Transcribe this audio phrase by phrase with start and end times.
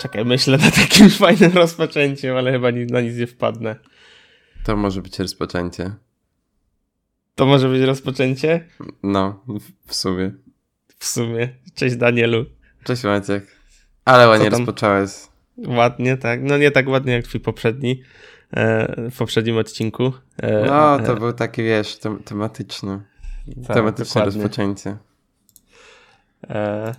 [0.00, 3.76] Czekaj, myślę nad takim fajnym rozpoczęciem, ale chyba na nic nie wpadnę.
[4.64, 5.94] To może być rozpoczęcie.
[7.34, 8.66] To może być rozpoczęcie?
[9.02, 9.44] No,
[9.86, 10.32] w sumie.
[10.98, 11.48] W sumie.
[11.74, 12.44] Cześć Danielu.
[12.84, 13.46] Cześć Maciek.
[14.04, 15.10] Ale ładnie rozpocząłeś.
[15.66, 16.42] Ładnie, tak.
[16.42, 18.02] No nie tak ładnie jak twój poprzedni,
[18.50, 20.12] e, w poprzednim odcinku.
[20.42, 23.00] E, no, to e, był taki, wiesz, tem tematyczny.
[23.66, 24.42] Tak, tematyczne dokładnie.
[24.42, 24.96] rozpoczęcie.
[26.50, 26.94] E,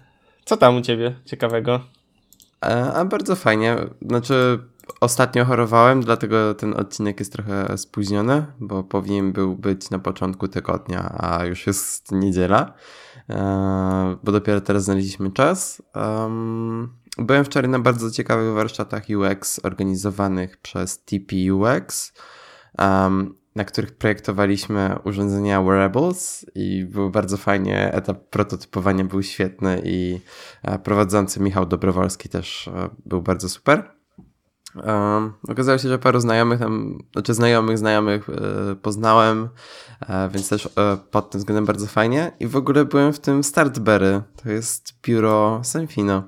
[0.45, 2.01] co tam u ciebie ciekawego?
[2.62, 3.78] A bardzo fajnie.
[4.02, 4.60] Znaczy,
[5.02, 11.16] ostatnio chorowałem, dlatego ten odcinek jest trochę spóźniony, bo powinien był być na początku tygodnia,
[11.18, 12.74] a już jest niedziela,
[13.30, 15.82] e, bo dopiero teraz znaleźliśmy czas.
[17.18, 22.14] Byłem wczoraj na bardzo ciekawych warsztatach UX organizowanych przez TP UX
[23.55, 27.94] na których projektowaliśmy urządzenia wearables i było bardzo fajnie.
[27.94, 30.20] Etap prototypowania był świetny i
[30.64, 33.92] e, prowadzący Michał Dobrowolski też e, był bardzo super.
[34.75, 39.50] Um, okazało się, że paru znajomych tam, znaczy znajomych, znajomych e, poznałem,
[40.02, 42.31] e, więc też e, pod tym względem bardzo fajnie.
[42.40, 46.23] I w ogóle byłem w tym Startberry, to jest biuro Senfino.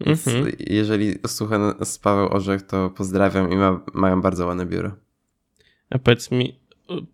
[0.00, 0.56] Więc mm -hmm.
[0.58, 5.05] jeżeli słucha z Paweł Orzech, to pozdrawiam i ma, mają bardzo ładne biuro.
[5.90, 6.60] A powiedz mi,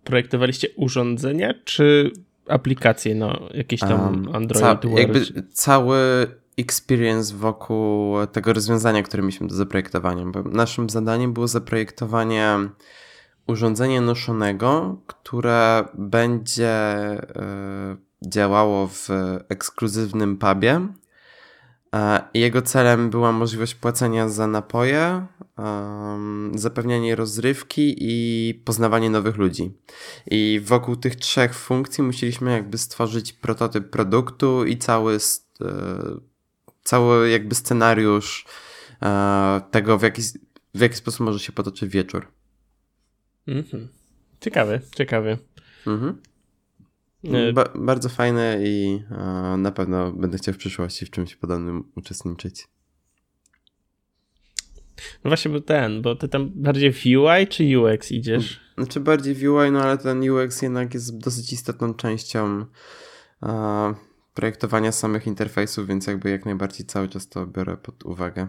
[0.04, 2.10] projektowaliście urządzenia czy
[2.48, 5.20] aplikacje, no jakieś tam um, Android, ca Jakby
[5.52, 5.98] cały
[6.56, 12.58] experience wokół tego rozwiązania, które mieliśmy do zaprojektowania, bo naszym zadaniem było zaprojektowanie
[13.46, 17.02] urządzenia noszonego, które będzie
[18.22, 19.08] y, działało w
[19.48, 20.88] ekskluzywnym pubie
[22.34, 25.26] jego celem była możliwość płacenia za napoje,
[26.54, 29.72] zapewnianie rozrywki i poznawanie nowych ludzi.
[30.30, 35.18] I wokół tych trzech funkcji musieliśmy jakby stworzyć prototyp produktu i cały,
[35.60, 35.68] e,
[36.82, 38.46] cały jakby scenariusz
[39.02, 40.22] e, tego, w jaki,
[40.74, 42.26] w jaki sposób może się potoczyć wieczór.
[43.46, 43.88] Mhm.
[44.40, 45.38] Ciekawy, ciekawy.
[45.86, 46.22] Mhm.
[47.24, 51.84] E, ba bardzo fajne i e, na pewno będę chciał w przyszłości w czymś podobnym
[51.96, 52.68] uczestniczyć.
[55.24, 58.60] No właśnie był ten, bo ty tam bardziej w UI czy UX idziesz?
[58.78, 62.66] Znaczy bardziej w UI, no ale ten UX jednak jest dosyć istotną częścią
[63.42, 63.94] e,
[64.34, 68.48] projektowania samych interfejsów, więc jakby jak najbardziej cały czas to biorę pod uwagę.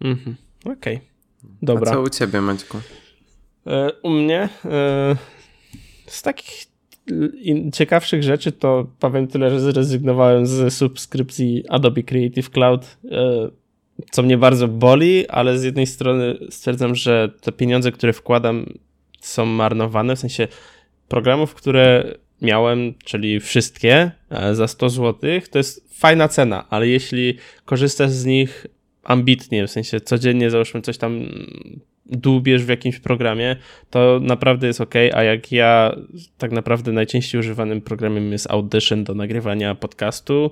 [0.00, 0.96] Mhm, okej.
[0.96, 1.08] Okay.
[1.62, 1.90] Dobra.
[1.90, 2.78] A co u ciebie, Maćku?
[3.66, 4.48] E, u mnie
[6.06, 6.73] z takich
[7.72, 13.50] ciekawszych rzeczy to powiem tyle, że zrezygnowałem z subskrypcji Adobe Creative Cloud, e,
[14.10, 18.66] co mnie bardzo boli, ale z jednej strony stwierdzam, że te pieniądze, które wkładam
[19.20, 20.48] są marnowane, w sensie
[21.08, 27.38] programów, które miałem, czyli wszystkie e, za 100 zł, to jest fajna cena, ale jeśli
[27.64, 28.66] korzystasz z nich
[29.04, 31.20] ambitnie, w sensie codziennie załóżmy coś tam
[32.06, 33.56] dłubiesz w jakimś programie,
[33.90, 35.96] to naprawdę jest ok, a jak ja
[36.38, 40.50] tak naprawdę najczęściej używanym programem jest Audition do nagrywania podcastu,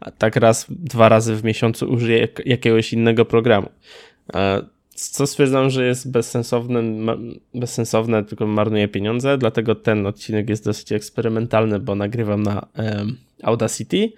[0.00, 3.68] a tak raz, dwa razy w miesiącu użyję jakiegoś innego programu.
[4.94, 6.82] Co stwierdzam, że jest bezsensowne,
[7.54, 12.66] bezsensowne, tylko marnuje pieniądze, dlatego ten odcinek jest dosyć eksperymentalny, bo nagrywam na
[13.42, 14.12] Audacity,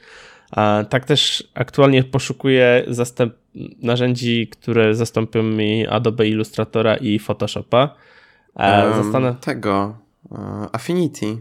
[0.91, 3.35] tak też aktualnie poszukuję zastęp
[3.83, 7.95] narzędzi, które zastąpią mi Adobe Illustratora i Photoshopa.
[8.55, 9.99] Um, Tego,
[10.31, 10.39] uh,
[10.73, 11.39] Affinity.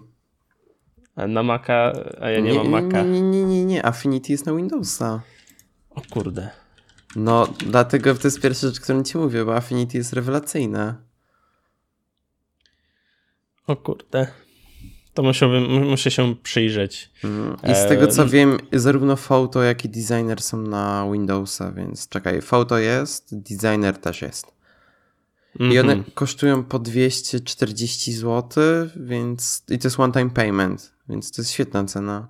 [1.28, 3.03] Na Maca, a ja nie, nie mam Maca.
[3.03, 5.22] Nie, nie, nie, nie, Affinity jest na Windowsa.
[5.90, 6.50] O kurde.
[7.16, 10.96] No, dlatego to jest pierwsza rzecz, którą ci mówię, bo Affinity jest rewelacyjne.
[13.68, 14.28] O kurde
[15.19, 17.12] to musiałbym, muszę się przyjrzeć.
[17.72, 22.09] I z tego co e, wiem, zarówno Photo, jak i Designer są na Windowsa, więc
[22.09, 24.52] czekaj, Photo jest, Designer też jest.
[25.59, 25.75] Mm -hmm.
[25.75, 26.12] I one mhm.
[26.13, 28.63] kosztują po 240 zł,
[28.96, 32.28] więc i to jest one time payment, więc to jest świetna cena.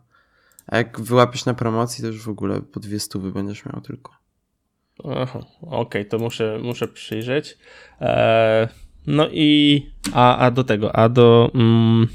[0.68, 4.12] A jak wyłapiesz na promocji, to już w ogóle po 200 będziesz miał tylko.
[5.04, 7.58] Aha, okej, okay, to muszę, muszę przyjrzeć.
[8.00, 8.68] Eee,
[9.08, 12.08] no i a, a do tego, a do mm,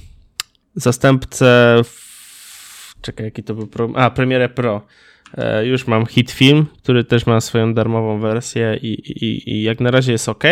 [0.75, 1.77] zastępcę.
[1.85, 2.95] W...
[3.01, 3.91] Czekaj, jaki to był pro...
[3.95, 4.87] A, Premiere Pro.
[5.35, 8.93] E, już mam hit film, który też ma swoją darmową wersję i,
[9.25, 10.45] i, i jak na razie jest ok.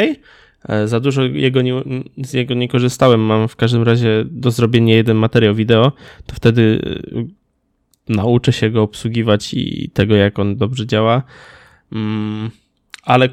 [0.69, 1.83] E, za dużo jego nie,
[2.17, 3.21] z jego nie korzystałem.
[3.21, 5.93] Mam w każdym razie do zrobienia jeden materiał wideo,
[6.27, 6.81] to wtedy
[7.17, 11.23] e, nauczę się go obsługiwać i tego, jak on dobrze działa.
[11.93, 12.51] Mm,
[13.03, 13.29] ale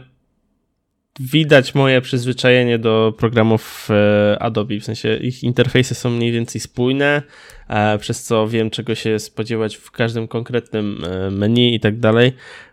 [1.20, 7.22] widać moje przyzwyczajenie do programów e, Adobe, w sensie ich interfejsy są mniej więcej spójne,
[7.68, 12.32] e, przez co wiem czego się spodziewać w każdym konkretnym e, menu i tak dalej.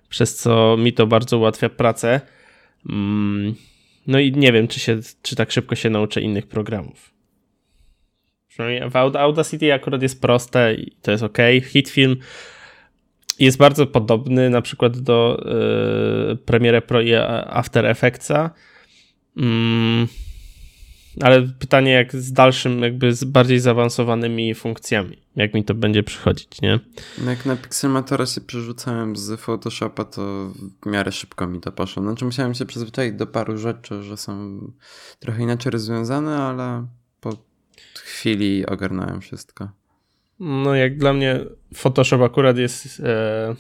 [0.09, 2.21] przez co mi to bardzo ułatwia pracę.
[2.91, 3.55] Mm,
[4.07, 7.11] no i nie wiem, czy, się, czy tak szybko się nauczę innych programów.
[8.49, 11.39] Przynajmniej w Audacity akurat jest proste i to jest ok.
[11.63, 12.17] Hitfilm
[13.39, 15.45] jest bardzo podobny na przykład do
[16.29, 17.15] yy, Premiere Pro i
[17.47, 18.51] After Effectsa.
[19.37, 20.09] Mm,
[21.21, 26.63] ale pytanie, jak z dalszym, jakby z bardziej zaawansowanymi funkcjami, jak mi to będzie przychodzić,
[26.63, 26.81] nie?
[27.25, 32.03] No jak na Pixelmatora się przerzucałem z Photoshopa, to w miarę szybko mi to poszło.
[32.03, 34.61] Znaczy musiałem się przyzwyczaić do paru rzeczy, że są
[35.19, 36.87] trochę inaczej rozwiązane, ale
[37.21, 37.33] po
[37.95, 39.69] chwili ogarnąłem wszystko.
[40.41, 41.41] No jak dla mnie
[41.75, 43.55] Photoshop akurat jest e,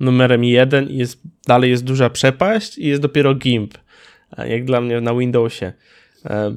[0.00, 3.78] numerem jeden i jest, dalej jest duża przepaść i jest dopiero GIMP,
[4.38, 5.72] jak dla mnie na Windowsie.
[6.24, 6.56] E,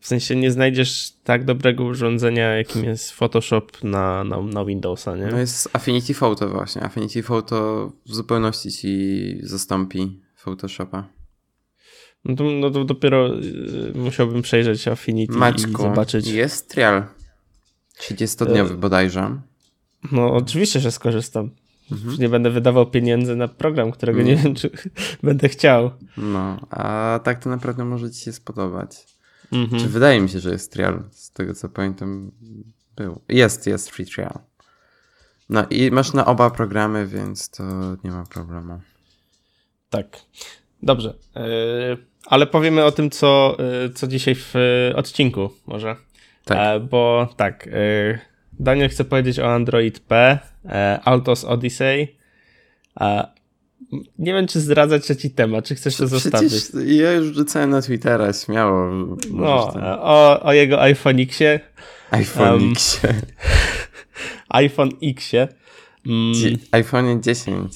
[0.00, 5.26] w sensie nie znajdziesz tak dobrego urządzenia, jakim jest Photoshop na, na, na Windowsa, nie?
[5.26, 6.82] No jest Affinity Photo właśnie.
[6.82, 11.08] Affinity Photo w zupełności ci zastąpi Photoshopa.
[12.24, 16.26] No to, no to dopiero y, musiałbym przejrzeć Affinity Maćku, i zobaczyć.
[16.26, 17.02] jest trial.
[18.00, 18.76] 30-dniowy e...
[18.76, 19.40] bodajże.
[20.12, 21.50] No oczywiście, że skorzystam.
[21.92, 22.16] Mhm.
[22.18, 24.70] Nie będę wydawał pieniędzy na program, którego nie wiem, czy
[25.22, 25.90] będę chciał.
[26.16, 29.06] No, a tak to naprawdę może ci się spodobać.
[29.52, 29.82] Mhm.
[29.82, 32.30] Czy wydaje mi się, że jest trial, z tego co pamiętam
[32.96, 33.20] był.
[33.28, 34.38] Jest, jest free trial.
[35.48, 37.64] No i masz na oba programy, więc to
[38.04, 38.80] nie ma problemu.
[39.90, 40.06] Tak.
[40.82, 41.14] Dobrze.
[41.34, 41.42] Yy,
[42.26, 45.96] ale powiemy o tym, co, yy, co dzisiaj w yy, odcinku może.
[46.44, 46.82] Tak.
[46.82, 47.68] bo tak,
[48.52, 50.38] Daniel chce powiedzieć o Android P,
[51.04, 52.16] Altos Odyssey.
[54.18, 56.52] Nie wiem, czy zdradzać trzeci temat, czy chcesz to zostawić?
[56.86, 58.90] Ja już rzucałem na Twittera, śmiało.
[59.30, 61.60] No, o, o jego iPhone Xie.
[62.10, 63.14] iPhone um, Xie.
[64.48, 65.48] iPhone Xie.
[66.06, 66.58] Mm.
[66.72, 67.72] iPhone 10.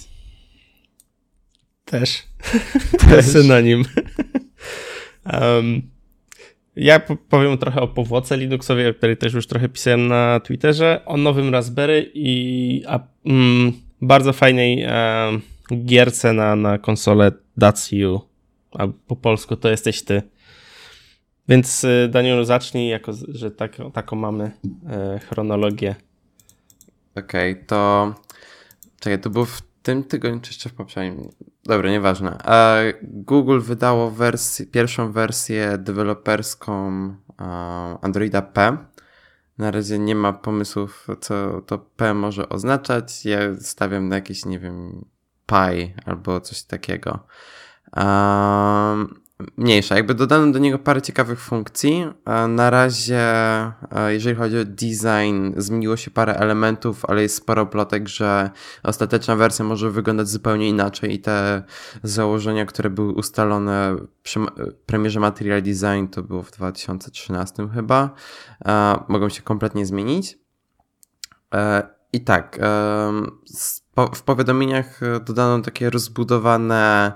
[1.84, 2.22] Też.
[3.10, 3.24] Też.
[3.24, 3.84] synonim.
[5.40, 5.82] um,
[6.78, 11.16] ja powiem trochę o powłoce Linuxowej, o której też już trochę pisałem na Twitterze, o
[11.16, 14.86] nowym Raspberry i a, mm, bardzo fajnej
[15.84, 18.20] gierce na, na konsolę That's You,
[18.72, 20.22] a po polsku to jesteś ty.
[21.48, 24.50] Więc y, Danielu zacznij, jako że tak, taką mamy
[24.90, 25.94] e, chronologię.
[27.16, 28.14] Okej, okay, to
[29.00, 31.30] czekaj, to było w tym tygodniu, czy jeszcze w poprzednim?
[31.64, 32.38] Dobra, nieważne.
[33.02, 36.92] Google wydało wersję, pierwszą wersję deweloperską
[38.02, 38.76] Androida P.
[39.58, 43.24] Na razie nie ma pomysłów, co to P może oznaczać.
[43.24, 45.04] Ja stawiam na jakieś, nie wiem,
[45.46, 47.26] Pi albo coś takiego.
[49.56, 49.96] Mniejsza.
[49.96, 52.06] Jakby dodano do niego parę ciekawych funkcji.
[52.48, 53.22] Na razie,
[54.08, 58.50] jeżeli chodzi o design, zmieniło się parę elementów, ale jest sporo plotek, że
[58.82, 61.62] ostateczna wersja może wyglądać zupełnie inaczej i te
[62.02, 64.40] założenia, które były ustalone przy
[64.86, 68.10] premierze Material Design, to było w 2013 chyba,
[69.08, 70.38] mogą się kompletnie zmienić.
[71.54, 72.58] E, I tak,
[74.14, 77.12] w powiadomieniach dodano takie rozbudowane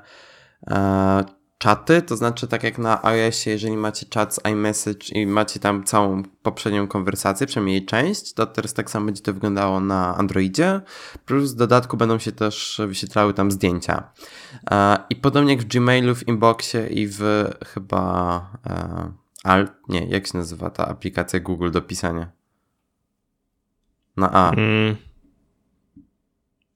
[0.71, 1.25] e,
[1.63, 5.85] czaty, to znaczy tak jak na iOSie, jeżeli macie czat z iMessage i macie tam
[5.85, 10.81] całą poprzednią konwersację, przynajmniej jej część, to teraz tak samo będzie to wyglądało na Androidzie,
[11.25, 14.13] plus w dodatku będą się też wyświetlały tam zdjęcia.
[15.11, 17.21] I podobnie jak w Gmailu, w Inboxie i w
[17.67, 19.13] chyba e,
[19.45, 22.31] Alt, nie, jak się nazywa ta aplikacja Google do pisania?
[24.17, 24.53] Na A.
[24.53, 24.97] Mm.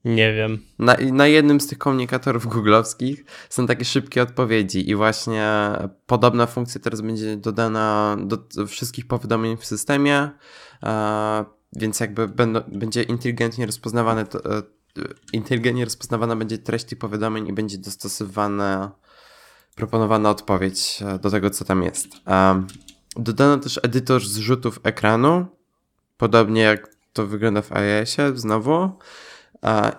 [0.07, 0.59] Nie wiem.
[0.79, 5.71] Na, na jednym z tych komunikatorów googlowskich są takie szybkie odpowiedzi i właśnie
[6.05, 10.29] podobna funkcja teraz będzie dodana do wszystkich powiadomień w systemie,
[11.75, 14.63] więc jakby będą, będzie inteligentnie rozpoznawane to, e,
[15.33, 18.91] inteligentnie rozpoznawana będzie treść tych powiadomień i będzie dostosowana
[19.75, 22.07] proponowana odpowiedź e, do tego, co tam jest.
[23.15, 25.45] Dodano też edytor zrzutów ekranu,
[26.17, 28.91] podobnie jak to wygląda w iOSie znowu.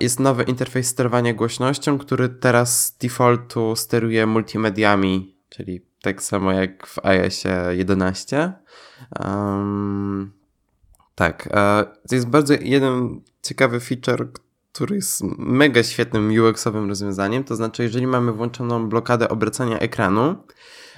[0.00, 6.86] Jest nowy interfejs sterowania głośnością, który teraz z defaultu steruje multimediami, czyli tak samo jak
[6.86, 8.52] w iOSie 11.
[9.20, 10.32] Um,
[11.14, 11.48] tak,
[12.08, 14.28] to jest bardzo jeden ciekawy feature,
[14.72, 17.44] który jest mega świetnym UX-owym rozwiązaniem.
[17.44, 20.36] To znaczy, jeżeli mamy włączoną blokadę obracania ekranu,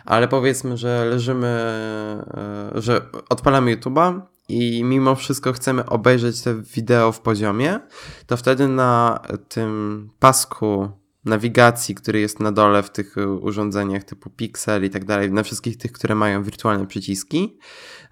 [0.04, 7.12] ale powiedzmy, że leżymy, e, że odpalamy YouTube'a i mimo wszystko chcemy obejrzeć te wideo
[7.12, 7.80] w poziomie,
[8.26, 14.84] to wtedy na tym pasku nawigacji, który jest na dole w tych urządzeniach typu Pixel
[14.84, 17.58] i tak dalej, na wszystkich tych, które mają wirtualne przyciski,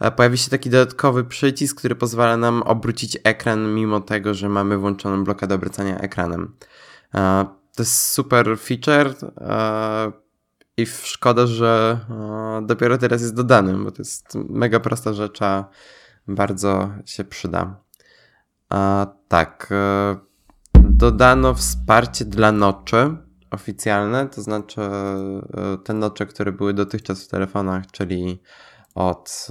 [0.00, 4.78] e, pojawi się taki dodatkowy przycisk, który pozwala nam obrócić ekran mimo tego, że mamy
[4.78, 6.54] włączoną blokadę obracania ekranem.
[7.14, 10.12] E, to jest super feature e,
[10.76, 12.00] i szkoda, że
[12.62, 15.68] dopiero teraz jest dodany, bo to jest mega prosta rzecz, a
[16.28, 17.80] bardzo się przyda.
[18.68, 20.16] A, tak, e,
[20.74, 23.16] dodano wsparcie dla noczy
[23.50, 24.80] oficjalne, to znaczy
[25.84, 28.42] te nocze, które były dotychczas w telefonach, czyli
[28.94, 29.48] od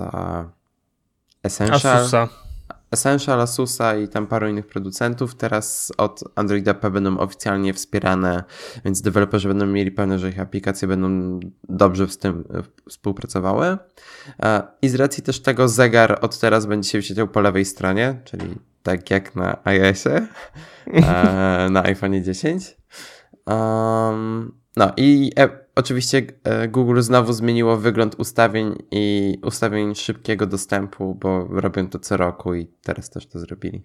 [1.43, 1.97] Essential.
[1.97, 2.46] Asusa.
[2.91, 8.43] Essential, Asusa i tam paru innych producentów teraz od Androida P będą oficjalnie wspierane,
[8.85, 11.39] więc deweloperzy będą mieli pewność, że ich aplikacje będą
[11.69, 13.77] dobrze z tym e, współpracowały.
[14.43, 18.21] E, I z racji też tego zegar od teraz będzie się wyświetlał po lewej stronie,
[18.23, 20.27] czyli tak jak na iOSie,
[20.87, 22.77] e, na iPhone 10.
[23.45, 25.31] Um, no i
[25.77, 32.17] Oczywiście e, Google znowu zmieniło wygląd ustawień i ustawień szybkiego dostępu, bo robią to co
[32.17, 33.83] roku i teraz też to zrobili.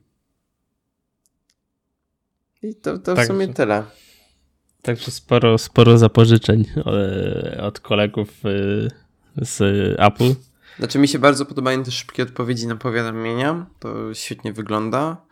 [2.63, 3.85] I to, to tak, w sumie tyle.
[4.83, 9.61] Także sporo, sporo zapożyczeń e, od kolegów e, z
[10.01, 10.35] Apple.
[10.79, 13.67] Znaczy mi się bardzo podobają te szybkie odpowiedzi na powiadomienia.
[13.79, 15.27] To świetnie wygląda.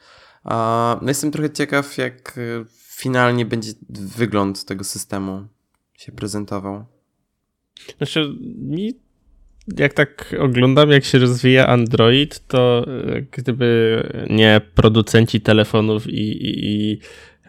[1.03, 2.39] No jestem trochę ciekaw, jak
[2.75, 5.49] finalnie będzie wygląd tego systemu
[6.01, 6.85] się prezentował?
[7.99, 8.95] Znaczy, mi
[9.79, 16.93] jak tak oglądam, jak się rozwija Android, to e, gdyby nie producenci telefonów i, i,
[16.93, 17.01] i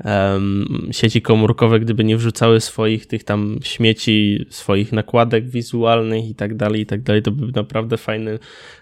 [0.06, 6.56] um, sieci komórkowe, gdyby nie wrzucały swoich tych tam śmieci, swoich nakładek wizualnych i tak
[6.56, 8.40] dalej, i tak dalej, to by naprawdę fajny,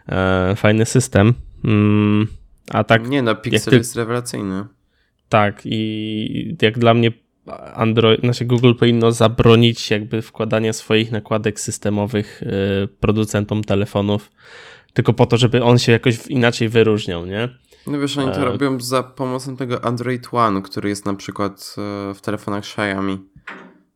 [0.09, 1.33] e, fajny system.
[1.63, 2.27] Mm,
[2.69, 3.09] a tak.
[3.09, 3.77] Nie no, Pixel ty...
[3.77, 4.65] jest rewelacyjny.
[5.29, 7.11] Tak, i jak dla mnie
[7.73, 14.31] Android, znaczy Google powinno zabronić jakby wkładania swoich nakładek systemowych y, producentom telefonów,
[14.93, 17.49] tylko po to, żeby on się jakoś inaczej wyróżniał, nie?
[17.87, 18.45] No wiesz, oni to e...
[18.45, 23.17] robią za pomocą tego Android One, który jest na przykład e, w telefonach Xiaomi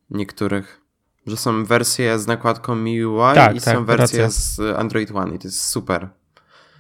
[0.10, 0.82] niektórych.
[1.28, 4.30] Że są wersje z nakładką MIUI tak, i tak, są wersje racja.
[4.30, 6.10] z Android One i to jest super.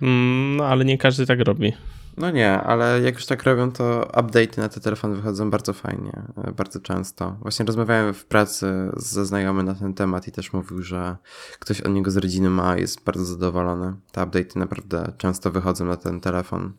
[0.01, 1.73] Mm, no ale nie każdy tak robi.
[2.17, 6.11] No nie, ale jak już tak robią, to update'y na te telefony wychodzą bardzo fajnie,
[6.43, 7.37] e, bardzo często.
[7.41, 11.15] Właśnie rozmawiałem w pracy ze znajomym na ten temat i też mówił, że
[11.59, 13.93] ktoś od niego z rodziny ma jest bardzo zadowolony.
[14.11, 16.73] Te update'y naprawdę często wychodzą na ten telefon.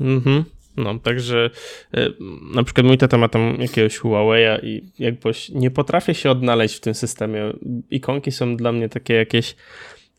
[0.00, 0.44] Mhm.
[0.76, 1.50] No, także
[1.94, 2.10] e,
[2.54, 6.80] na przykład mój tata ma tam jakiegoś Huawei'a i jakby nie potrafię się odnaleźć w
[6.80, 7.52] tym systemie.
[7.90, 9.56] Ikonki są dla mnie takie jakieś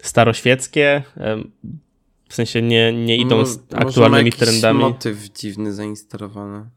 [0.02, 1.04] staroświeckie,
[2.32, 4.80] w sensie nie, nie idą Mo, z aktualnymi trendami.
[4.80, 6.70] Może motyw dziwny zainstalowany.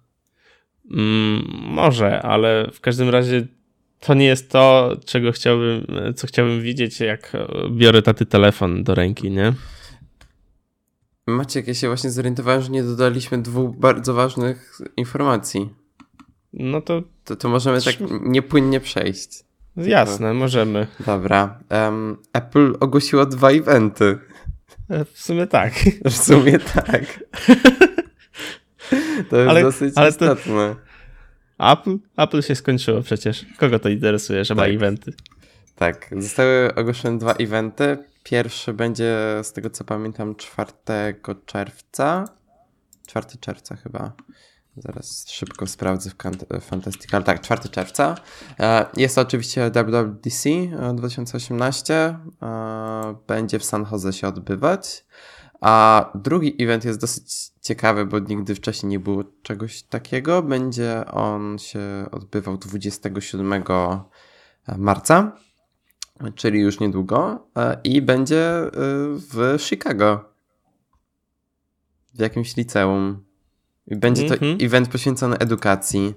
[0.90, 3.46] Mm, może, ale w każdym razie
[4.00, 7.32] to nie jest to, czego chciałbym, co chciałbym widzieć, jak
[7.70, 9.52] biorę taty telefon do ręki, nie?
[11.26, 15.68] Maciek, ja się właśnie zorientowałem, że nie dodaliśmy dwóch bardzo ważnych informacji.
[16.52, 17.02] No to...
[17.24, 19.44] To, to możemy tak niepłynnie przejść.
[19.76, 20.86] Jasne, możemy.
[21.06, 21.58] Dobra.
[21.70, 24.18] Um, Apple ogłosiło dwa eventy.
[24.90, 25.72] E, w sumie tak.
[26.04, 27.04] W sumie tak.
[29.30, 30.76] To jest ale, dosyć ale istotne.
[31.56, 31.72] To...
[31.72, 31.96] Apple?
[32.16, 33.46] Apple się skończyło przecież.
[33.58, 34.56] Kogo to interesuje, że tak.
[34.56, 35.12] ma eventy?
[35.76, 37.98] Tak, zostały ogłoszone dwa eventy.
[38.24, 40.72] Pierwszy będzie, z tego co pamiętam, 4
[41.46, 42.24] czerwca.
[43.06, 44.12] 4 czerwca chyba.
[44.76, 47.24] Zaraz szybko sprawdzę w Fantastical.
[47.24, 48.14] Tak, 4 czerwca.
[48.60, 50.48] E, jest to oczywiście WWDC
[50.94, 51.94] 2018.
[52.42, 55.06] E, będzie w San Jose się odbywać.
[55.60, 60.42] A drugi event jest dosyć ciekawy, bo nigdy wcześniej nie było czegoś takiego.
[60.42, 61.80] Będzie on się
[62.12, 63.64] odbywał 27
[64.78, 65.36] marca,
[66.34, 67.46] czyli już niedługo.
[67.56, 68.70] E, I będzie
[69.32, 70.34] w Chicago.
[72.14, 73.24] W jakimś liceum.
[73.86, 74.64] I będzie to mm -hmm.
[74.66, 76.14] event poświęcony edukacji,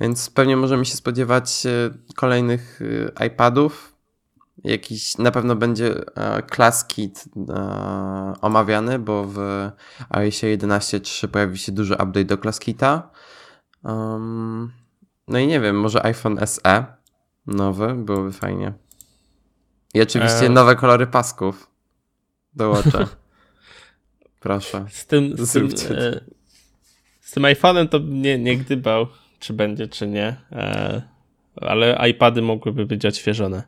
[0.00, 2.80] więc pewnie możemy się spodziewać e, kolejnych
[3.18, 3.96] e, iPadów.
[4.64, 7.24] Jakiś na pewno będzie e, Class Kit
[8.40, 9.38] omawiany, bo w
[10.10, 13.10] iOSie 11.3 pojawi się duży update do Class Kita.
[13.82, 14.72] Um,
[15.28, 16.84] no i nie wiem, może iPhone SE
[17.46, 18.72] nowy, byłoby fajnie.
[19.94, 21.70] I oczywiście nowe kolory pasków
[22.54, 23.06] dołączę.
[24.40, 24.86] Proszę.
[24.90, 25.68] Z tym, z tym
[27.26, 29.06] z tym iPhone'em to nie, nie gdybał,
[29.38, 30.36] czy będzie, czy nie.
[30.52, 31.02] E,
[31.56, 33.62] ale iPady mogłyby być odświeżone.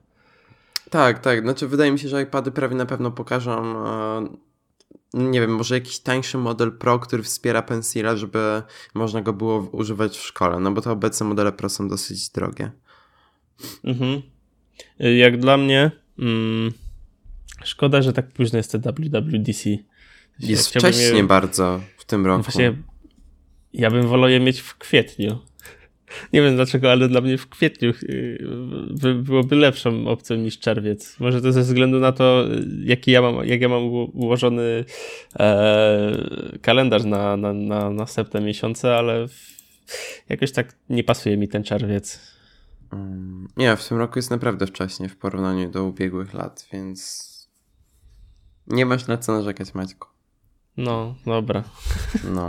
[0.91, 1.43] Tak, tak.
[1.43, 3.87] Znaczy, wydaje mi się, że iPady prawie na pewno pokażą.
[3.87, 4.29] E,
[5.15, 8.63] nie wiem, może jakiś tańszy model Pro, który wspiera Pencila, żeby
[8.95, 10.61] można go było używać w szkole.
[10.61, 12.71] No bo te obecne modele Pro są dosyć drogie.
[13.85, 14.23] Mhm.
[14.99, 16.73] Jak dla mnie, mm,
[17.65, 19.71] szkoda, że tak późno jest te WWDC.
[20.39, 21.25] Jest wcześnie je...
[21.25, 22.43] bardzo w tym roku.
[22.43, 22.75] Właśnie
[23.73, 25.39] ja bym wolał je mieć w kwietniu.
[26.33, 31.21] Nie wiem dlaczego, ale dla mnie w kwietniu y, byłoby lepszą opcją niż czerwiec.
[31.21, 32.45] Może to ze względu na to,
[32.85, 33.83] jaki ja mam, jak ja mam
[34.15, 34.85] ułożony
[35.39, 39.27] e, kalendarz na, na, na następne miesiące, ale
[40.29, 42.21] jakoś tak nie pasuje mi ten czerwiec.
[42.93, 47.29] Mm, nie, w tym roku jest naprawdę wcześnie w porównaniu do ubiegłych lat, więc
[48.67, 50.18] nie masz na co narzekać, Maćku.
[50.79, 51.63] No, dobra.
[52.35, 52.49] No.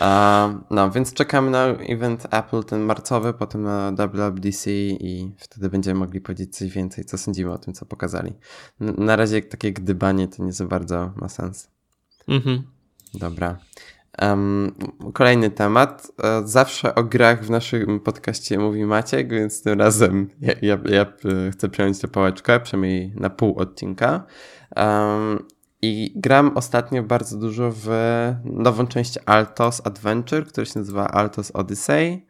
[0.00, 6.00] Uh, no, więc czekamy na event Apple, ten marcowy, potem na WWDC i wtedy będziemy
[6.00, 8.32] mogli powiedzieć coś więcej, co sądzimy o tym, co pokazali.
[8.80, 11.70] Na razie takie gdybanie to nie za bardzo ma sens.
[12.28, 12.62] Mhm.
[13.14, 13.58] Dobra.
[14.22, 14.74] Um,
[15.14, 16.12] kolejny temat.
[16.22, 21.02] E, zawsze o grach w naszym podcaście mówi Maciek, więc tym razem ja, ja, ja
[21.02, 24.26] e, chcę przejąć tę pałeczkę, przynajmniej na pół odcinka.
[24.76, 25.46] Um,
[25.82, 27.88] I gram ostatnio bardzo dużo w
[28.44, 32.26] nową część Altos Adventure, która się nazywa Altos Odyssey.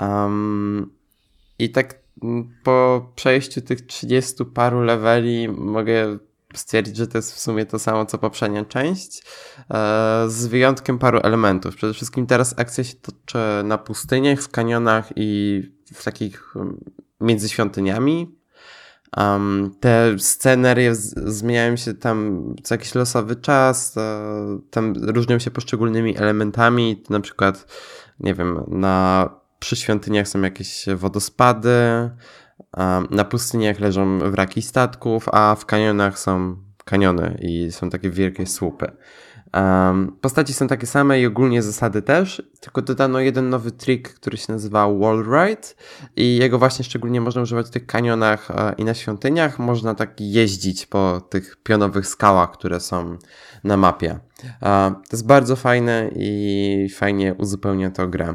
[0.00, 0.92] Um,
[1.58, 2.00] I tak
[2.62, 6.18] po przejściu tych 30 paru leveli mogę
[6.54, 9.22] stwierdzić, że to jest w sumie to samo co poprzednia część,
[9.70, 11.76] e, z wyjątkiem paru elementów.
[11.76, 15.62] Przede wszystkim teraz akcja się toczy na pustyniach, w kanionach i
[15.94, 16.84] w takich um,
[17.20, 18.39] między świątyniami.
[19.16, 23.94] Um, te scenerie zmieniają się tam co jakiś losowy czas,
[24.70, 27.66] tam różnią się poszczególnymi elementami, na przykład,
[28.20, 32.10] nie wiem, na przy świątyniach są jakieś wodospady,
[33.10, 38.92] na pustyniach leżą wraki statków, a w kanionach są kaniony i są takie wielkie słupy.
[39.54, 44.36] Um, postaci są takie same i ogólnie zasady też, tylko dodano jeden nowy trik, który
[44.36, 45.68] się nazywa Wall Ride
[46.16, 49.58] i jego właśnie szczególnie można używać w tych kanionach e, i na świątyniach.
[49.58, 53.18] Można tak jeździć po tych pionowych skałach, które są
[53.64, 54.18] na mapie.
[54.62, 58.34] E, to jest bardzo fajne i fajnie uzupełnia to grę.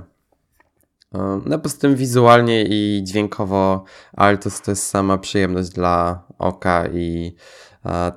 [1.45, 7.36] No poza tym wizualnie i dźwiękowo Altos to jest sama przyjemność dla oka i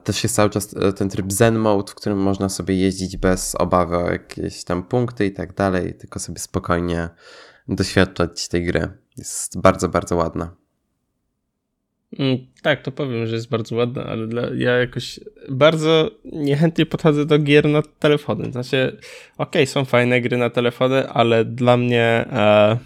[0.04, 3.54] też jest cały czas e, ten tryb Zen Mode, w którym można sobie jeździć bez
[3.54, 7.09] obawy o jakieś tam punkty i tak dalej, tylko sobie spokojnie
[7.68, 8.88] doświadczać tej gry.
[9.16, 10.54] Jest bardzo, bardzo ładna.
[12.18, 17.26] Mm, tak, to powiem, że jest bardzo ładna, ale dla, ja jakoś bardzo niechętnie podchodzę
[17.26, 18.52] do gier na telefony.
[18.52, 18.96] Znaczy,
[19.38, 22.78] okej, okay, są fajne gry na telefony, ale dla mnie e,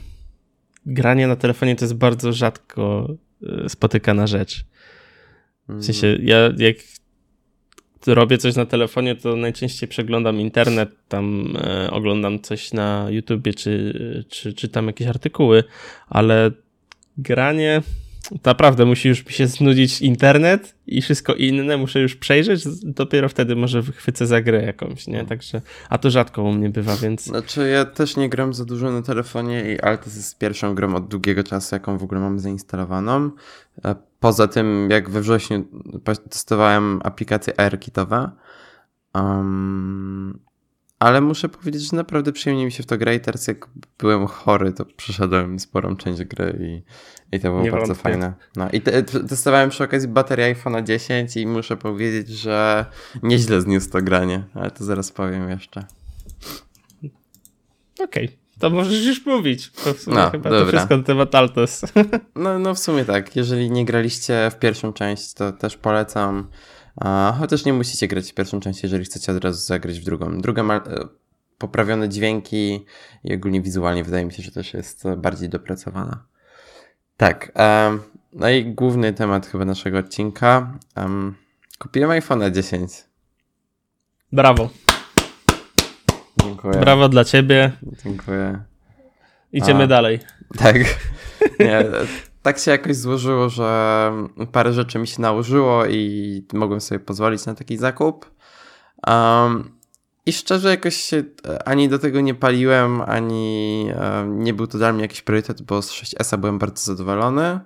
[0.87, 3.09] granie na telefonie to jest bardzo rzadko
[3.65, 4.65] e, spotykana rzecz.
[5.79, 6.77] W sensie, ja jak
[8.07, 14.25] robię coś na telefonie, to najczęściej przeglądam internet, tam e, oglądam coś na YouTubie, czy,
[14.29, 15.65] czy czytam jakieś artykuły,
[16.09, 16.51] ale
[17.19, 17.83] granie
[18.45, 23.57] naprawdę musi już mi się znudzić internet i wszystko inne muszę już przejrzeć, dopiero wtedy
[23.57, 25.25] może wychwycę za grę jakąś, nie?
[25.25, 27.25] Także, a to rzadko u mnie bywa, więc...
[27.25, 31.09] Znaczy ja też nie gram za dużo na telefonie i Altos jest pierwszą grą od
[31.09, 33.31] długiego czasu, jaką w ogóle mam zainstalowaną.
[33.85, 35.65] E, poza tym, jak we wrześniu
[36.31, 38.31] testowałem aplikacje AirKitowe,
[39.15, 40.39] um,
[41.03, 44.27] ale muszę powiedzieć, że naprawdę przyjemnie mi się w to gra i teraz jak byłem
[44.27, 46.83] chory, to przeszedłem sporą część gry i,
[47.37, 48.03] i to było Nie bardzo wątpię.
[48.03, 48.33] fajne.
[48.57, 52.87] No i te, testowałem przy okazji baterię iPhone'a 10 i muszę powiedzieć, że
[53.23, 55.85] nieźle zniósł to granie, ale to zaraz powiem jeszcze.
[58.01, 58.25] Okej.
[58.25, 58.43] Okay.
[58.59, 59.71] To możesz już mówić.
[59.71, 60.65] To w sumie no, chyba dobra.
[60.65, 61.83] to wszystko na temat Altos.
[62.35, 63.37] No, no w sumie tak.
[63.37, 66.49] Jeżeli nie graliście w pierwszą część, to też polecam.
[67.39, 70.39] Chociaż nie musicie grać w pierwszą część, jeżeli chcecie od razu zagrać w drugą.
[70.39, 70.81] Druga ma e,
[71.59, 72.87] poprawione dźwięki
[73.25, 76.25] i ogólnie wizualnie wydaje mi się, że też jest bardziej dopracowana.
[77.17, 77.53] Tak.
[78.33, 80.79] No i główny temat chyba naszego odcinka.
[81.79, 82.91] Kupiłem iPhone'a 10.
[84.33, 84.71] Brawo.
[86.43, 86.81] Dziękuję.
[86.81, 87.73] Brawo dla ciebie.
[88.05, 88.63] Dziękuję.
[89.53, 90.21] Idziemy A, dalej.
[90.59, 90.77] Tak.
[91.61, 91.85] Nie,
[92.43, 94.13] tak się jakoś złożyło, że
[94.53, 98.31] parę rzeczy mi się nałożyło i mogłem sobie pozwolić na taki zakup.
[99.07, 99.71] Um,
[100.27, 101.25] I szczerze jakoś się
[101.65, 105.83] ani do tego nie paliłem, ani um, nie był to dla mnie jakiś priorytet, bo
[105.83, 107.61] z 6S byłem bardzo zadowolony.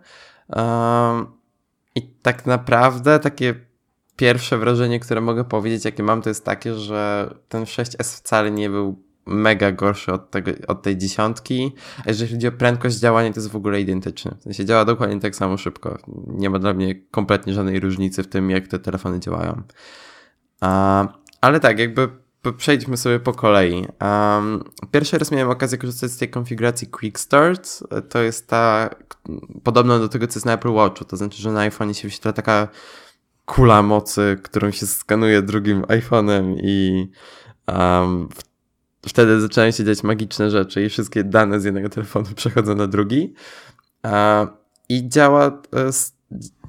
[0.49, 1.27] Um,
[1.95, 3.55] I tak naprawdę takie
[4.17, 8.71] pierwsze wrażenie, które mogę powiedzieć, jakie mam, to jest takie, że ten 6S wcale nie
[8.71, 11.75] był mega gorszy od, tego, od tej dziesiątki.
[11.99, 14.37] A jeżeli chodzi o prędkość działania, to jest w ogóle identyczny.
[14.39, 15.99] W sensie działa dokładnie tak samo szybko.
[16.27, 19.63] Nie ma dla mnie kompletnie żadnej różnicy w tym, jak te telefony działają.
[21.41, 22.09] Ale tak, jakby
[22.57, 23.87] przejdźmy sobie po kolei.
[24.01, 27.83] Um, pierwszy raz miałem okazję korzystać z tej konfiguracji Quick Start.
[28.09, 28.91] To jest ta,
[29.63, 31.05] podobna do tego, co jest na Apple Watchu.
[31.05, 32.69] To znaczy, że na iPhone się wyświetla taka
[33.45, 37.09] kula mocy, którą się skanuje drugim iPhone'em i
[37.69, 38.29] um,
[39.09, 43.35] wtedy zaczynają się dziać magiczne rzeczy i wszystkie dane z jednego telefonu przechodzą na drugi.
[44.89, 45.93] I działa, e,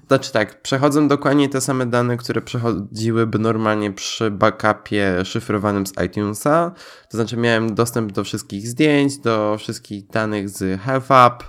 [0.07, 6.71] znaczy tak, przechodzą dokładnie te same dane, które przechodziłyby normalnie przy backupie szyfrowanym z iTunesa.
[7.11, 11.43] To znaczy miałem dostęp do wszystkich zdjęć, do wszystkich danych z Health App,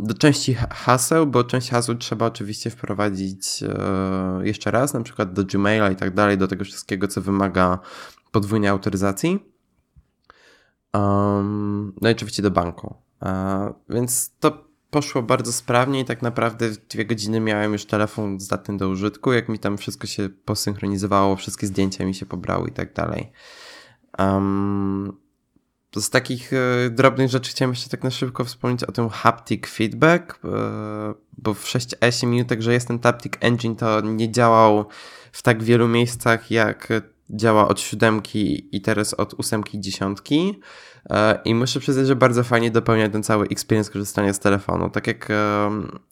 [0.00, 5.44] do części haseł, bo część haseł trzeba oczywiście wprowadzić e, jeszcze raz, na przykład do
[5.44, 7.78] Gmaila i tak dalej, do tego wszystkiego, co wymaga
[8.30, 9.55] podwójnej autoryzacji.
[12.00, 12.94] No i oczywiście do banku.
[13.88, 18.76] Więc to poszło bardzo sprawnie i tak naprawdę w dwie godziny miałem już telefon zdatny
[18.76, 22.92] do użytku, jak mi tam wszystko się posynchronizowało, wszystkie zdjęcia mi się pobrały i tak
[22.92, 23.32] dalej.
[24.18, 25.16] Um,
[25.96, 30.40] z takich e, drobnych rzeczy chciałem jeszcze tak na szybko wspomnieć o tym haptic feedback,
[30.44, 30.48] e,
[31.38, 34.86] bo w 6S, mimo tak, że jest ten Taptic Engine, to nie działał
[35.32, 36.88] w tak wielu miejscach, jak
[37.30, 40.60] działa od siódemki i teraz od ósemki i dziesiątki.
[41.10, 44.90] E, I muszę przyznać, że bardzo fajnie dopełnia ten cały experience korzystania z telefonu.
[44.90, 45.28] Tak jak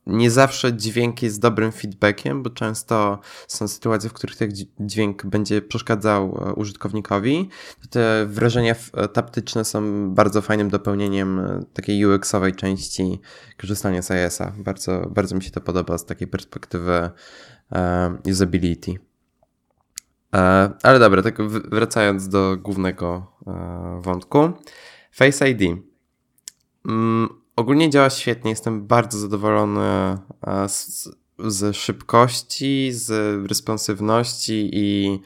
[0.06, 4.50] nie zawsze dźwięk jest dobrym feedbackiem, bo często są sytuacje, w których ten
[4.80, 7.48] dźwięk będzie przeszkadzał e, użytkownikowi,
[7.90, 11.40] te wrażenia e, taptyczne są bardzo fajnym dopełnieniem
[11.72, 13.20] takiej UX-owej części
[13.58, 14.52] korzystania z iOS-a.
[14.58, 17.10] Bardzo, bardzo mi się to podoba z takiej perspektywy
[18.30, 18.98] usability.
[20.82, 23.26] Ale dobra, tak wracając do głównego
[24.00, 24.52] wątku.
[25.12, 25.62] Face ID.
[26.88, 29.80] Mm, ogólnie działa świetnie, jestem bardzo zadowolony
[30.46, 33.10] e, z, z szybkości, z
[33.48, 35.20] responsywności i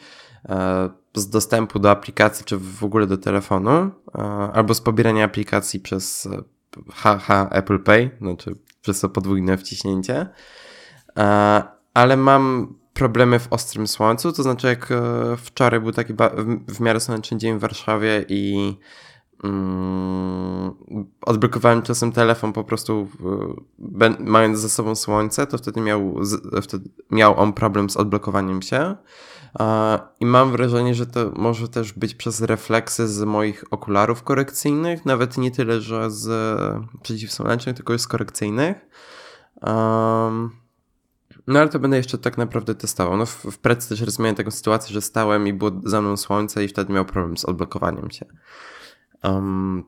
[0.49, 3.91] e, z dostępu do aplikacji, czy w ogóle do telefonu, e,
[4.53, 6.29] albo z pobierania aplikacji przez
[6.93, 10.27] HH Apple Pay, znaczy przez to podwójne wciśnięcie.
[11.95, 14.89] Ale mam problemy w ostrym słońcu, to znaczy jak
[15.37, 16.15] wczoraj był taki
[16.69, 18.75] w miarę słoneczny dzień w Warszawie i
[19.45, 20.75] Mm,
[21.21, 23.09] odblokowałem czasem telefon po prostu
[24.19, 26.21] mając ze sobą słońce, to wtedy miał,
[26.63, 28.97] wtedy miał on problem z odblokowaniem się.
[30.21, 35.39] I mam wrażenie, że to może też być przez refleksy z moich okularów korekcyjnych, nawet
[35.39, 36.29] nie tyle, że z
[37.03, 38.77] przeciwsłonecznych, tylko z korekcyjnych.
[41.49, 43.17] No ale to będę jeszcze tak naprawdę testował.
[43.17, 46.65] No w, w pracy też rozumiem taką sytuację, że stałem i było za mną słońce
[46.65, 48.27] i wtedy miał problem z odblokowaniem się.
[49.25, 49.85] Um,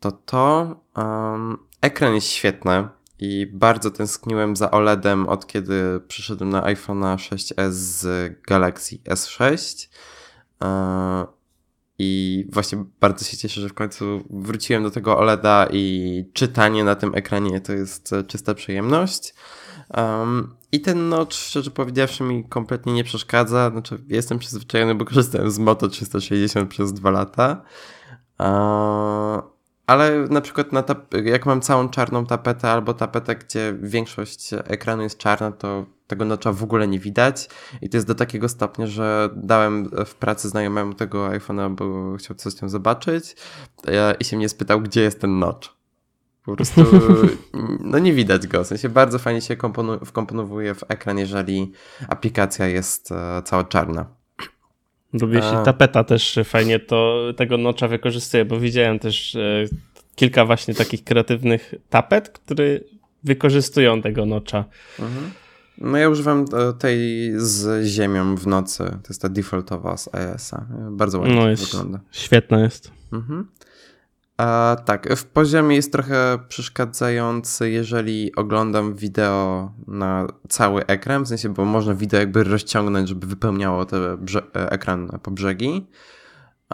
[0.00, 6.62] to to um, ekran jest świetny i bardzo tęskniłem za OLEDem od kiedy przyszedłem na
[6.62, 9.88] iPhone'a 6s z Galaxy S6.
[10.62, 11.26] E,
[11.98, 16.94] I właśnie bardzo się cieszę, że w końcu wróciłem do tego OLEDa i czytanie na
[16.94, 19.34] tym ekranie to jest czysta przyjemność.
[19.96, 23.70] Um, I ten notch, szczerze powiedziawszy, mi kompletnie nie przeszkadza.
[23.70, 27.62] Znaczy, jestem przyzwyczajony, bo korzystałem z Moto 360 przez dwa lata.
[29.86, 30.84] Ale na przykład na
[31.24, 36.52] jak mam całą czarną tapetę albo tapetę, gdzie większość ekranu jest czarna, to tego nocza
[36.52, 37.48] w ogóle nie widać.
[37.82, 42.36] I to jest do takiego stopnia, że dałem w pracy znajomemu tego iPhone'a, bo chciał
[42.36, 43.36] coś tam zobaczyć
[44.20, 45.81] i się mnie spytał, gdzie jest ten notch.
[46.46, 46.84] Po prostu
[47.90, 48.64] no nie widać go.
[48.64, 49.56] W sensie bardzo fajnie się
[50.04, 51.72] wkomponowuje w ekran, jeżeli
[52.08, 54.06] aplikacja jest e, cała czarna.
[55.12, 59.64] Lubię się tapeta też fajnie to tego nocza wykorzystuje, bo widziałem też e,
[60.16, 62.64] kilka właśnie takich kreatywnych tapet, które
[63.24, 64.64] wykorzystują tego nocza.
[64.98, 65.30] Mhm.
[65.78, 68.84] No ja używam e, tej z ziemią w nocy.
[68.84, 70.66] To jest ta defaultowa z iOS-a.
[70.90, 72.00] Bardzo ładnie no jest, wygląda.
[72.10, 72.90] Świetna jest.
[73.12, 73.46] Mhm.
[74.36, 81.48] A, tak, w poziomie jest trochę przeszkadzający, jeżeli oglądam wideo na cały ekran, w sensie,
[81.48, 84.00] bo można wideo jakby rozciągnąć, żeby wypełniało ten
[84.54, 85.86] ekran po brzegi.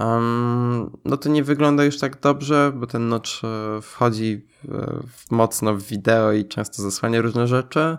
[0.00, 5.74] Um, no to nie wygląda już tak dobrze, bo ten notch e, wchodzi w, mocno
[5.74, 7.98] w wideo i często zasłania różne rzeczy.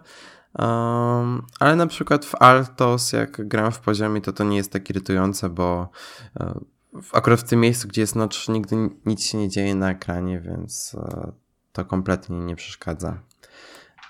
[0.60, 4.90] Um, ale na przykład w Altos, jak gram w poziomie, to to nie jest tak
[4.90, 5.90] irytujące, bo
[6.40, 6.54] uh,
[7.14, 8.76] akurat w tym miejscu, gdzie jest noc, nigdy
[9.06, 11.32] nic się nie dzieje na ekranie, więc e,
[11.72, 13.18] to kompletnie nie przeszkadza.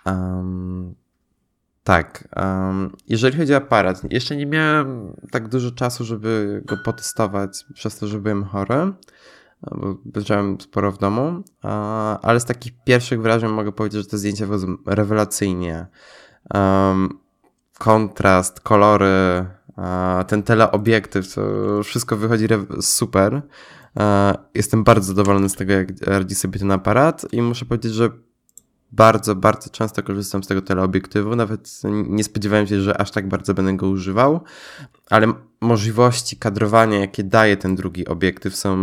[0.06, 0.96] Um,
[1.84, 7.66] tak, um, jeżeli chodzi o aparat, jeszcze nie miałem tak dużo czasu, żeby go potestować,
[7.74, 8.94] przez to, że byłem chory,
[9.62, 11.44] bo leżałem sporo w domu,
[12.22, 15.88] ale z takich pierwszych wrażeń mogę powiedzieć, że te zdjęcia wychodzą rewelacyjnie.
[16.54, 17.20] Um,
[17.78, 19.46] kontrast, kolory,
[20.28, 21.42] ten teleobiektyw, to
[21.84, 22.48] wszystko wychodzi
[22.82, 23.42] super.
[24.56, 28.10] Jestem bardzo zadowolony z tego, jak radzi sobie ten aparat i muszę powiedzieć, że
[28.92, 31.36] bardzo, bardzo często korzystam z tego teleobiektywu.
[31.36, 34.40] Nawet nie spodziewałem się, że aż tak bardzo będę go używał,
[35.10, 38.78] ale możliwości kadrowania, jakie daje ten drugi obiektyw, są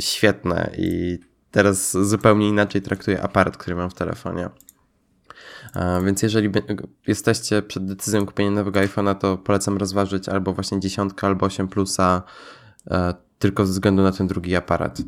[0.00, 1.18] świetne i
[1.50, 4.48] teraz zupełnie inaczej traktuję aparat, który mam w telefonie.
[6.04, 6.50] Więc jeżeli
[7.06, 12.22] jesteście przed decyzją kupienia nowego iPhone'a, to polecam rozważyć albo właśnie 10, albo 8 plusa,
[12.90, 15.02] e, tylko ze względu na ten drugi aparat.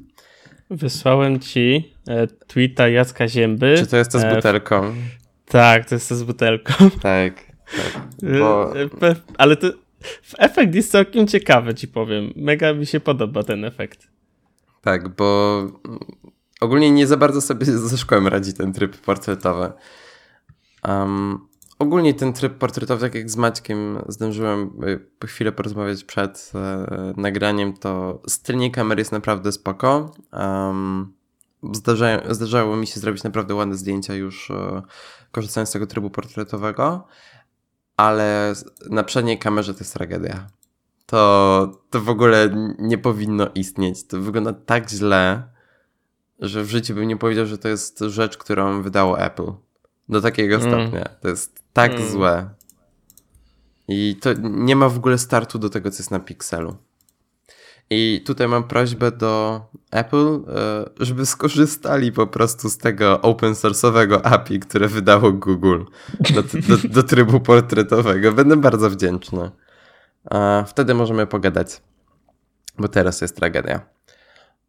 [0.70, 3.74] Wysłałem ci e, tweeta Jacka Zięby.
[3.78, 4.94] Czy to jest to z e, butelką?
[5.46, 6.72] Tak, to jest to z butelką.
[7.02, 7.34] Tak.
[7.76, 8.02] tak
[8.40, 8.72] bo...
[9.38, 9.68] Ale to
[10.38, 12.32] efekt jest całkiem ciekawy, ci powiem.
[12.36, 14.08] Mega mi się podoba ten efekt.
[14.80, 15.62] Tak, bo
[16.60, 19.72] ogólnie nie za bardzo sobie ze szkołem radzi ten tryb portretowy.
[20.88, 24.80] Um, ogólnie ten tryb portretowy, tak jak z Maćkiem zdążyłem
[25.18, 30.14] po chwilę porozmawiać przed e, nagraniem, to stylnie kamery jest naprawdę spoko.
[30.32, 31.12] Um,
[31.72, 34.82] zdarzają, zdarzało mi się zrobić naprawdę ładne zdjęcia już e,
[35.32, 37.06] korzystając z tego trybu portretowego,
[37.96, 38.54] ale
[38.90, 40.46] na przedniej kamerze to jest tragedia.
[41.06, 44.06] To, to w ogóle nie powinno istnieć.
[44.06, 45.42] To wygląda tak źle,
[46.38, 49.52] że w życiu bym nie powiedział, że to jest rzecz, którą wydało Apple.
[50.08, 50.68] Do takiego mm.
[50.68, 51.04] stopnia.
[51.04, 52.10] To jest tak mm.
[52.10, 52.50] złe.
[53.88, 56.76] I to nie ma w ogóle startu do tego, co jest na Pixelu.
[57.90, 59.60] I tutaj mam prośbę do
[59.90, 65.84] Apple, e, żeby skorzystali po prostu z tego open source'owego API, które wydało Google
[66.34, 68.32] do, do, do trybu portretowego.
[68.32, 69.50] Będę bardzo wdzięczny.
[70.30, 71.82] A wtedy możemy pogadać,
[72.78, 73.80] bo teraz jest tragedia.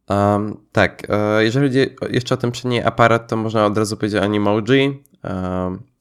[0.09, 4.21] Um, tak, e, jeżeli chodzi jeszcze o ten przedni aparat, to można od razu powiedzieć
[4.21, 5.03] o Animoji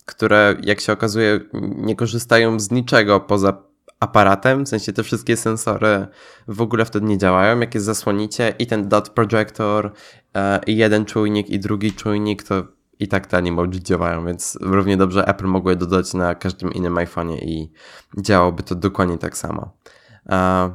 [0.06, 1.40] które jak się okazuje
[1.76, 3.62] nie korzystają z niczego poza
[4.00, 6.06] aparatem, w sensie te wszystkie sensory
[6.48, 7.60] w ogóle wtedy nie działają.
[7.60, 9.92] Jak je zasłonicie i ten dot projector,
[10.34, 12.64] e, i jeden czujnik, i drugi czujnik, to
[12.98, 16.94] i tak te animoji działają, więc równie dobrze Apple mogło je dodać na każdym innym
[16.94, 17.72] iPhone'ie i
[18.18, 19.70] działałoby to dokładnie tak samo.
[20.28, 20.70] E,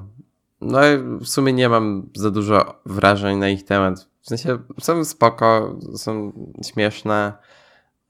[0.62, 4.10] no i w sumie nie mam za dużo wrażeń na ich temat.
[4.22, 6.32] W sensie są spoko, są
[6.66, 7.34] śmieszne.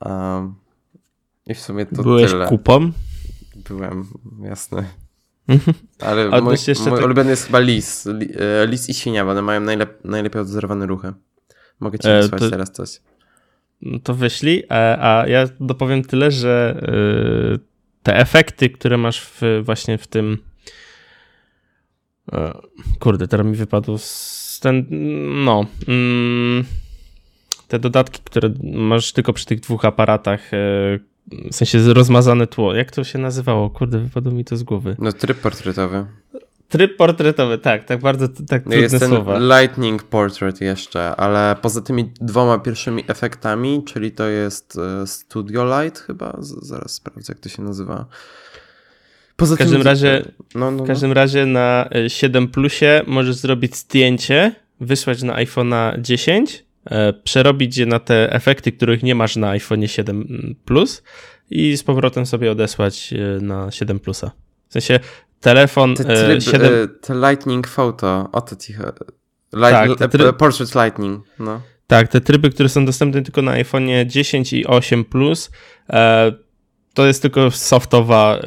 [0.06, 0.56] Um,
[1.48, 2.48] I w sumie to Byłeś tyle.
[2.48, 2.92] kupą?
[3.70, 4.08] Byłem,
[4.42, 4.84] jasne.
[6.00, 7.06] Ale mój, mój tak...
[7.06, 8.08] ulubiony jest chyba lis.
[8.08, 11.14] E, lis i świnia, bo one mają najlep najlepiej odzorowane ruchy.
[11.80, 12.50] Mogę ci e, wysłać to...
[12.50, 13.02] teraz coś.
[13.82, 16.82] No to wyślij, a, a ja dopowiem tyle, że
[17.52, 17.60] yy,
[18.04, 20.38] te efekty, które masz w, właśnie w tym
[23.00, 24.86] kurde, teraz mi wypadł z ten,
[25.46, 26.64] no yy,
[27.68, 30.58] te dodatki, które masz tylko przy tych dwóch aparatach, e,
[31.52, 32.76] w sensie rozmazane tło.
[32.76, 33.70] Jak to się nazywało?
[33.70, 34.96] Kurde, wypadło mi to z głowy.
[35.00, 36.06] No tryb portretowy.
[36.70, 39.40] Tryb portretowy, tak, tak bardzo tak no Jest ten słowa.
[39.40, 46.00] Lightning Portrait jeszcze, ale poza tymi dwoma pierwszymi efektami, czyli to jest e, Studio Light
[46.00, 48.06] chyba, zaraz sprawdzę jak to się nazywa.
[49.38, 50.86] Poza w każdym tym, razie, no, no, w no.
[50.86, 51.14] każdym no.
[51.14, 57.86] razie na 7 e, Plusie możesz zrobić zdjęcie, wysłać na iPhone'a 10 E, przerobić je
[57.86, 61.04] na te efekty, których nie masz na iPhone 7 Plus
[61.50, 64.32] i z powrotem sobie odesłać e, na 7 Plusa.
[64.70, 65.00] W sensie
[65.40, 66.72] telefon te, tryb, 7...
[67.02, 68.74] te Lightning Photo, o to ci.
[69.54, 70.38] Light, tak, tryb...
[70.38, 71.62] Portrait Lightning, no.
[71.88, 75.52] Tak, te tryby, które są dostępne tylko na iPhone 10 i 8 Plus,
[76.98, 78.40] to jest tylko softowa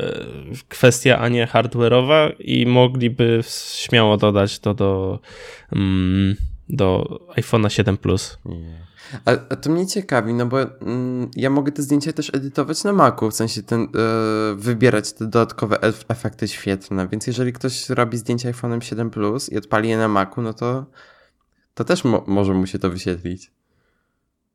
[0.68, 3.40] kwestia, a nie hardware'owa i mogliby
[3.74, 5.20] śmiało dodać to do
[5.72, 6.36] mm,
[6.68, 8.38] do iPhone'a 7 Plus.
[9.24, 12.92] A, a, to mnie ciekawi, no bo mm, ja mogę te zdjęcia też edytować na
[12.92, 18.50] Macu, w sensie ten, yy, wybierać te dodatkowe efekty świetne, więc jeżeli ktoś robi zdjęcia
[18.50, 20.86] iPhone'em 7 Plus i odpali je na Macu, no to
[21.74, 23.50] to też mo może mu się to wyświetlić.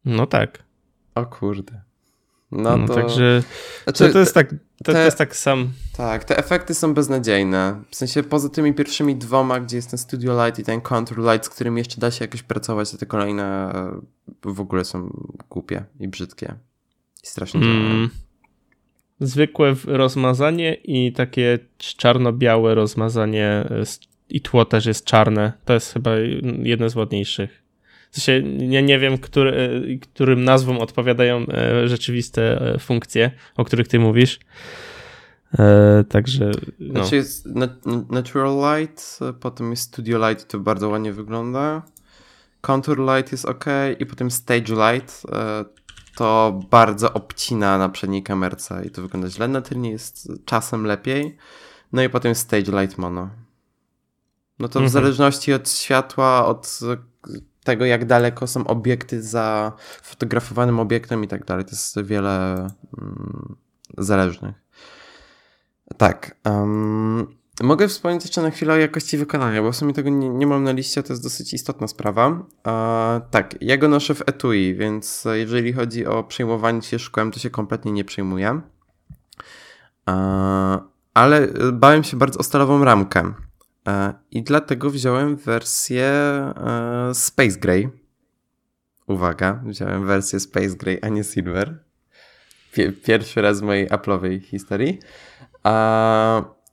[0.06, 0.64] No tak.
[1.16, 1.82] O kurde.
[2.52, 2.94] No, no to...
[2.94, 3.44] Także
[3.84, 5.70] znaczy, to, to, jest tak, to, te, to, jest tak sam.
[5.98, 7.82] Tak, te efekty są beznadziejne.
[7.90, 11.46] W sensie poza tymi pierwszymi dwoma, gdzie jest ten Studio Light i ten Contour Light,
[11.46, 14.02] z którym jeszcze da się jakoś pracować, to te kolejne e,
[14.44, 15.10] w ogóle są
[15.50, 16.56] głupie i brzydkie.
[17.24, 18.10] I strasznie mm.
[19.20, 23.84] Zwykłe rozmazanie i takie czarno-białe rozmazanie e,
[24.30, 25.54] i tło też jest czarne.
[25.66, 26.12] To jest chyba
[26.64, 27.65] jedno z ładniejszych.
[28.16, 34.00] Sensie nie, nie wiem, który, którym nazwom odpowiadają e, rzeczywiste e, funkcje, o których ty
[34.00, 34.40] mówisz.
[35.60, 36.52] E, także.
[36.80, 37.00] No.
[37.00, 37.48] Znaczy jest
[38.10, 41.82] Natural Light, potem jest Studio Light, to bardzo ładnie wygląda.
[42.62, 43.66] Contour Light jest ok,
[44.00, 45.24] i potem Stage Light
[46.16, 49.48] to bardzo obcina na przedniej kamerce i to wygląda źle.
[49.48, 51.38] Na tylnie jest czasem lepiej.
[51.94, 53.30] No i potem Stage Light Mono.
[54.60, 54.90] No to w mhm.
[54.90, 56.80] zależności od światła, od
[57.66, 61.66] tego, jak daleko są obiekty za fotografowanym obiektem i tak dalej.
[61.66, 62.56] To jest wiele
[63.02, 63.56] mm,
[63.98, 64.56] zależnych.
[65.98, 66.36] Tak.
[66.46, 67.28] Um,
[67.64, 70.64] mogę wspomnieć jeszcze na chwilę o jakości wykonania, bo w sumie tego nie, nie mam
[70.64, 72.28] na liście, to jest dosyć istotna sprawa.
[72.28, 72.44] Uh,
[73.32, 77.50] tak, ja go noszę w etui, więc jeżeli chodzi o przejmowanie się szkłem, to się
[77.50, 78.62] kompletnie nie przejmuję.
[80.08, 80.16] Uh,
[81.14, 83.34] ale bałem się bardzo o stalową ramkę.
[83.88, 87.90] E, I dlatego wziąłem wersję e, Space Gray.
[89.08, 91.84] Uwaga, wziąłem wersję Space Gray, a nie Silver.
[93.04, 95.00] Pierwszy raz w mojej Apple'owej historii.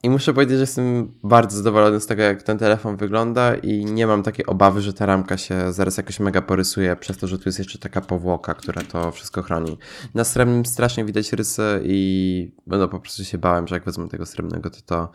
[0.03, 4.07] I muszę powiedzieć, że jestem bardzo zadowolony z tego, jak ten telefon wygląda i nie
[4.07, 7.43] mam takiej obawy, że ta ramka się zaraz jakoś mega porysuje przez to, że tu
[7.45, 9.77] jest jeszcze taka powłoka, która to wszystko chroni.
[10.13, 14.25] Na srebrnym strasznie widać rysy i no, po prostu się bałem, że jak wezmę tego
[14.25, 15.11] srebrnego, to to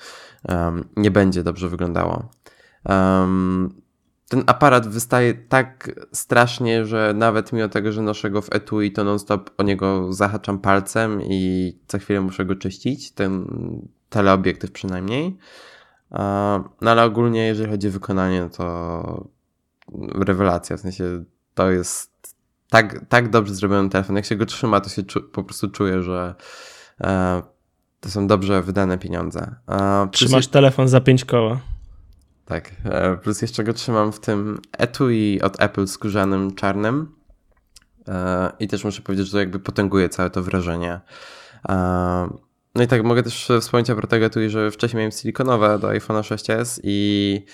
[0.48, 2.28] um, nie będzie dobrze wyglądało.
[2.84, 3.82] Um,
[4.28, 9.04] ten aparat wystaje tak strasznie, że nawet mimo tego, że noszę go w etui, to
[9.04, 13.12] non-stop o niego zahaczam palcem i co chwilę muszę go czyścić.
[13.12, 13.46] Ten
[14.08, 15.38] teleobiektyw przynajmniej.
[16.80, 19.28] No ale ogólnie, jeżeli chodzi o wykonanie, to
[20.14, 20.76] rewelacja.
[20.76, 22.36] W sensie to jest
[22.70, 24.16] tak, tak dobrze zrobiony telefon.
[24.16, 26.34] Jak się go trzyma, to się po prostu czuje, że
[27.00, 27.42] e,
[28.00, 29.54] to są dobrze wydane pieniądze.
[30.12, 31.60] Trzymasz telefon za pięć koła.
[32.44, 37.14] Tak, e, plus jeszcze go trzymam w tym etui od Apple skórzanym czarnym
[38.08, 41.00] e, i też muszę powiedzieć, że to jakby potęguje całe to wrażenie.
[42.78, 46.16] No i tak mogę też wspomnieć a propos tego, że wcześniej miałem silikonowe do iPhone
[46.16, 47.44] 6s i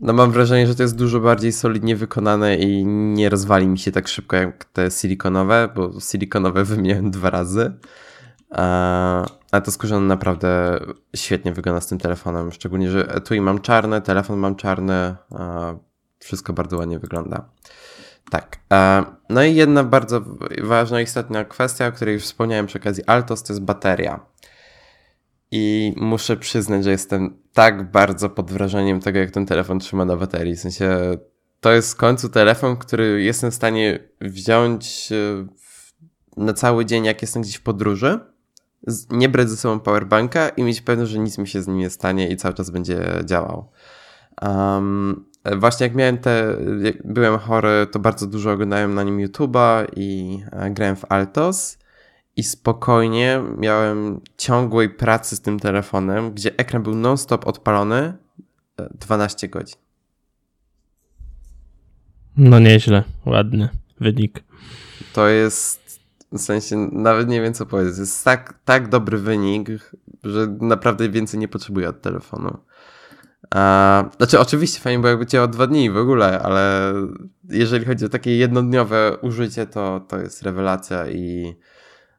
[0.00, 3.92] no mam wrażenie, że to jest dużo bardziej solidnie wykonane i nie rozwali mi się
[3.92, 7.72] tak szybko jak te silikonowe, bo silikonowe wymieniałem dwa razy.
[9.52, 10.80] A to skórzane naprawdę
[11.16, 15.16] świetnie wygląda z tym telefonem, szczególnie, że tu i mam czarne, telefon mam czarny,
[16.18, 17.48] wszystko bardzo ładnie wygląda.
[18.30, 18.58] Tak.
[19.28, 20.20] No i jedna bardzo
[20.62, 24.31] ważna, istotna kwestia, o której już wspomniałem przy okazji Altos, to jest bateria.
[25.54, 30.16] I muszę przyznać, że jestem tak bardzo pod wrażeniem tego, jak ten telefon trzyma na
[30.16, 30.56] baterii.
[30.56, 31.16] W sensie
[31.60, 35.46] to jest w końcu telefon, który jestem w stanie wziąć e,
[36.36, 38.20] na cały dzień, jak jestem gdzieś w podróży,
[39.10, 41.90] nie brać ze sobą powerbanka i mieć pewność, że nic mi się z nim nie
[41.90, 43.70] stanie i cały czas będzie działał.
[44.42, 45.24] Um,
[45.56, 50.38] właśnie jak miałem te, jak byłem chory, to bardzo dużo oglądałem na nim YouTube'a i
[50.52, 51.78] e, grałem w Altos
[52.36, 58.16] i spokojnie miałem ciągłej pracy z tym telefonem, gdzie ekran był non-stop odpalony
[58.94, 59.76] 12 e, godzin.
[62.36, 63.68] No nieźle, ładny
[64.00, 64.44] wynik.
[65.12, 66.00] To jest,
[66.32, 69.68] w sensie, nawet nie wiem co powiedzieć, jest tak, tak dobry wynik,
[70.24, 72.58] że naprawdę więcej nie potrzebuję od telefonu.
[73.54, 76.94] A, znaczy, oczywiście fajnie było jakby działał dwa dni w ogóle, ale
[77.48, 81.54] jeżeli chodzi o takie jednodniowe użycie, to, to jest rewelacja i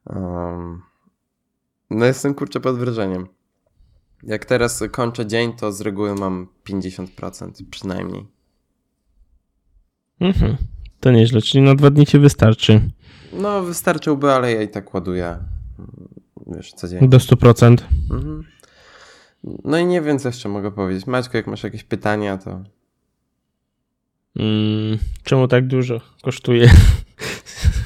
[0.06, 0.82] Um,
[1.89, 3.28] no jestem kurczę pod wrażeniem.
[4.24, 8.28] Jak teraz kończę dzień, to z reguły mam 50% przynajmniej.
[10.20, 10.58] Mhm.
[11.00, 12.82] To nieźle, czyli na dwa dni ci wystarczy.
[13.34, 15.39] No wystarczyłby, ale ja i tak ładuję
[16.48, 17.10] wiesz, codziennie.
[17.10, 17.78] Do 100%.
[18.12, 18.44] Mhm.
[19.63, 21.08] No i nie wiem, co jeszcze mogę powiedzieć.
[21.08, 22.63] Maćku, jak masz jakieś pytania, to...
[24.39, 26.70] Mm, czemu tak dużo kosztuje?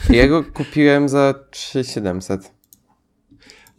[0.09, 2.51] Ja go kupiłem za 3700.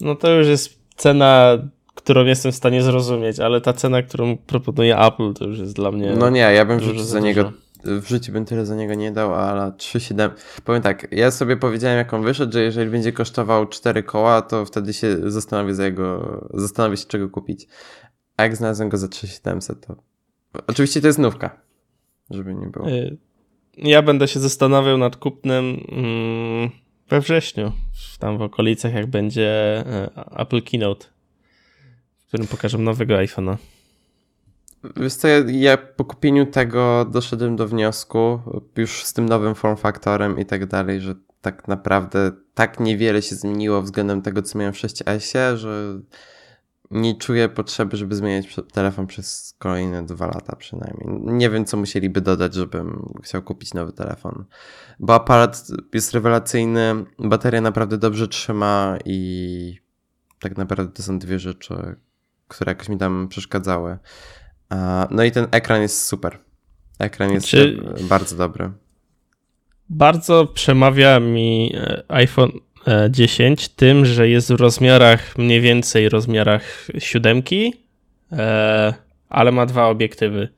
[0.00, 1.58] No to już jest cena,
[1.94, 5.92] którą jestem w stanie zrozumieć, ale ta cena, którą proponuje Apple, to już jest dla
[5.92, 6.14] mnie.
[6.18, 7.52] No nie, ja bym w za niego.
[7.84, 10.30] W życiu bym tyle za niego nie dał, ale 3,7.
[10.64, 14.64] Powiem tak, ja sobie powiedziałem, jak on wyszedł, że jeżeli będzie kosztował 4 koła, to
[14.64, 16.40] wtedy się zastanowię za jego.
[16.54, 17.68] Zastanowię się, czego kupić.
[18.36, 19.96] A jak znalazłem go za 3700, to.
[20.66, 21.60] Oczywiście to jest nówka.
[22.30, 22.88] Żeby nie było.
[22.88, 23.16] Y,
[23.82, 26.70] ja będę się zastanawiał nad kupnem mm,
[27.08, 27.72] we wrześniu,
[28.18, 29.48] tam w okolicach, jak będzie
[29.86, 31.06] e, Apple Keynote,
[32.24, 33.56] w którym pokażę nowego iPhone'a.
[34.96, 38.40] Wiesz co, ja, po kupieniu tego doszedłem do wniosku,
[38.76, 43.36] już z tym nowym form factorem i tak dalej, że tak naprawdę tak niewiele się
[43.36, 46.00] zmieniło względem tego, co miałem w 6S, że
[46.90, 51.08] nie czuję potrzeby, żeby zmieniać telefon przez kolejne dwa lata przynajmniej.
[51.36, 54.44] Nie wiem, co musieliby dodać, żebym chciał kupić nowy telefon.
[55.00, 59.78] Bo aparat jest rewelacyjny, bateria naprawdę dobrze trzyma i
[60.40, 61.96] tak naprawdę to są dwie rzeczy,
[62.48, 63.98] które jakoś mi tam przeszkadzały.
[65.10, 66.38] No i ten ekran jest super.
[66.98, 67.82] Ekran jest Czy...
[68.08, 68.72] bardzo dobry.
[69.90, 72.52] Bardzo przemawia mi e, iPhone
[73.10, 77.74] 10 e, tym, że jest w rozmiarach mniej więcej rozmiarach siódemki,
[78.32, 78.94] e,
[79.28, 80.48] ale ma dwa obiektywy.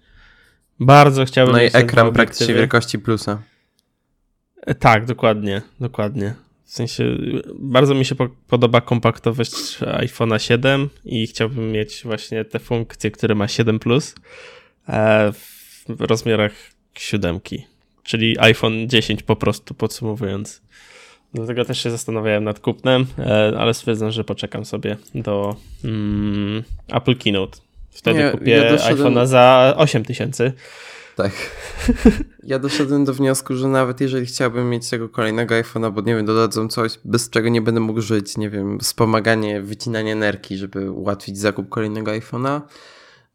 [0.81, 3.43] Bardzo chciałbym No i ekran praktycznie wielkości plusa.
[4.67, 6.35] E, tak, dokładnie, dokładnie.
[6.65, 7.19] W sensie
[7.55, 13.35] bardzo mi się po podoba kompaktowość iPhone'a 7 i chciałbym mieć właśnie te funkcje, które
[13.35, 14.15] ma 7 Plus
[14.89, 15.33] e,
[15.89, 16.53] w rozmiarach
[16.95, 17.67] siódemki,
[18.03, 20.63] czyli iPhone 10 po prostu podsumowując.
[21.35, 27.17] Dlatego też się zastanawiałem nad kupnem, e, ale stwierdzam, że poczekam sobie do mm, Apple
[27.17, 27.59] Keynote.
[27.91, 29.15] Wtedy kupię ja doszedłem...
[29.15, 30.53] iPhone'a za 8 tysięcy.
[31.17, 31.33] Tak.
[32.43, 36.27] Ja doszedłem do wniosku, że nawet jeżeli chciałbym mieć tego kolejnego iPhone'a, bo nie wiem,
[36.27, 41.39] dodadzą coś, bez czego nie będę mógł żyć, nie wiem, wspomaganie, wycinanie nerki, żeby ułatwić
[41.39, 42.61] zakup kolejnego iPhone'a,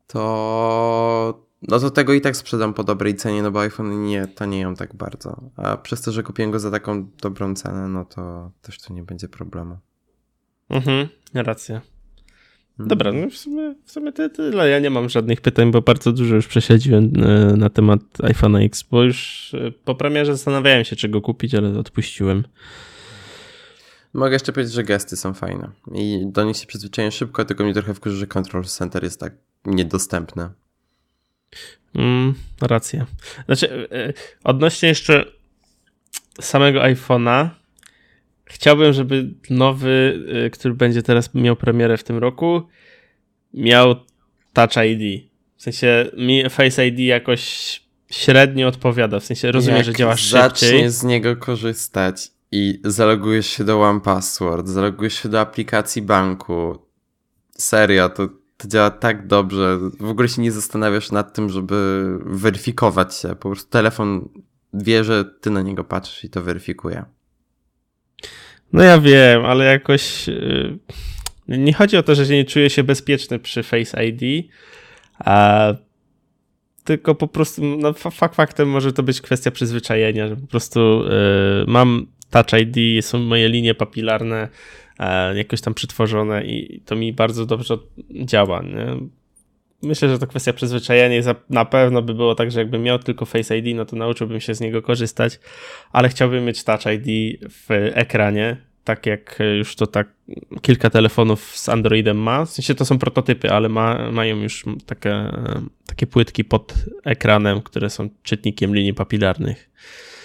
[0.07, 4.75] to no to tego i tak sprzedam po dobrej cenie, no bo iPhone nie tanieją
[4.75, 5.41] tak bardzo.
[5.55, 9.03] A przez to, że kupiłem go za taką dobrą cenę, no to też tu nie
[9.03, 9.77] będzie problemu.
[10.69, 11.81] Mhm, racja.
[12.79, 12.87] Mhm.
[12.89, 14.69] Dobra, no w sumie, w sumie tyle.
[14.69, 18.83] Ja nie mam żadnych pytań, bo bardzo dużo już prześledziłem e, na temat iPhone X,
[18.83, 22.43] bo już e, po premierze zastanawiałem się, czego kupić, ale odpuściłem.
[24.13, 27.73] Mogę jeszcze powiedzieć, że gesty są fajne i do nich się przyzwyczaiłem szybko, tylko mnie
[27.73, 29.33] trochę wkurzy, że Control Center jest tak
[29.65, 30.49] niedostępne.
[31.95, 33.05] Mm, racja.
[33.45, 35.25] Znaczy, e, odnośnie jeszcze
[36.41, 37.49] samego iPhone'a,
[38.45, 42.61] chciałbym, żeby nowy, e, który będzie teraz miał premierę w tym roku,
[43.53, 43.95] miał
[44.53, 45.29] Touch ID.
[45.57, 47.81] W sensie mi Face ID jakoś
[48.11, 50.41] średnio odpowiada, w sensie rozumiem, Jak że działa szybciej.
[50.41, 56.79] zaczniesz z niego korzystać i zalogujesz się do One Password, zalogujesz się do aplikacji banku,
[57.57, 59.79] serio, to to działa tak dobrze.
[59.99, 63.27] W ogóle się nie zastanawiasz nad tym, żeby weryfikować się.
[63.27, 64.29] Po prostu telefon
[64.73, 67.05] wie, że ty na niego patrzysz i to weryfikuje.
[68.73, 70.79] No ja wiem, ale jakoś yy,
[71.47, 74.51] nie chodzi o to, że nie czuję się bezpieczny przy Face ID,
[75.19, 75.67] a
[76.83, 81.65] tylko po prostu, no fakt faktem może to być kwestia przyzwyczajenia, że po prostu yy,
[81.67, 84.49] mam Touch ID, są moje linie papilarne,
[85.35, 87.77] jakoś tam przetworzone i to mi bardzo dobrze
[88.11, 88.61] działa.
[88.61, 88.85] Nie?
[89.81, 93.57] Myślę, że to kwestia przyzwyczajenia na pewno by było tak, że jakbym miał tylko Face
[93.57, 95.39] ID, no to nauczyłbym się z niego korzystać,
[95.91, 100.07] ale chciałbym mieć Touch ID w ekranie, tak jak już to tak
[100.61, 102.45] kilka telefonów z Androidem ma.
[102.45, 105.31] W sensie to są prototypy, ale ma, mają już takie,
[105.85, 106.73] takie płytki pod
[107.03, 109.69] ekranem, które są czytnikiem linii papilarnych.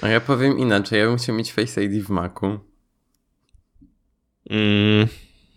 [0.02, 2.69] A ja powiem inaczej, ja bym chciał mieć Face ID w Macu.
[4.51, 5.09] Mm,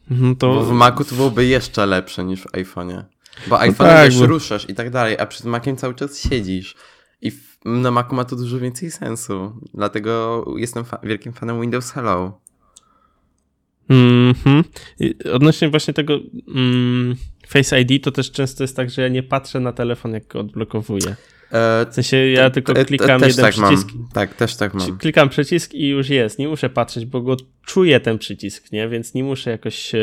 [0.09, 0.53] no to...
[0.53, 3.03] Bo w Macu to byłoby jeszcze lepsze niż w iPhone'ie.
[3.47, 4.25] Bo no iPhone tak, wiesz, bo...
[4.25, 6.75] ruszasz i tak dalej, a przed Maciem cały czas siedzisz.
[7.21, 7.31] I
[7.65, 9.53] na Macu ma to dużo więcej sensu.
[9.73, 12.39] Dlatego jestem fa wielkim fanem Windows Hello.
[13.89, 14.63] Mhm.
[15.33, 16.19] Odnośnie właśnie tego
[16.55, 17.15] mm,
[17.47, 20.39] Face ID, to też często jest tak, że ja nie patrzę na telefon, jak go
[20.39, 21.15] odblokowuję.
[21.53, 23.87] E, w sensie ja tylko klikam też jeden tak przycisk.
[23.95, 24.07] Mam.
[24.13, 24.97] Tak, też tak mam.
[24.97, 26.39] Klikam przycisk i już jest.
[26.39, 28.89] Nie muszę patrzeć, bo go czuję ten przycisk, nie?
[28.89, 29.99] Więc nie muszę jakoś e,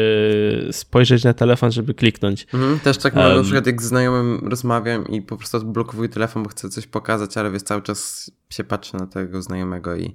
[0.72, 2.46] spojrzeć na telefon, żeby kliknąć.
[2.54, 3.26] Mhm, też tak mam.
[3.26, 6.86] Um, na przykład jak z znajomym rozmawiam i po prostu odblokowuję telefon, bo chcę coś
[6.86, 10.14] pokazać, ale wiesz, cały czas się patrzę na tego znajomego i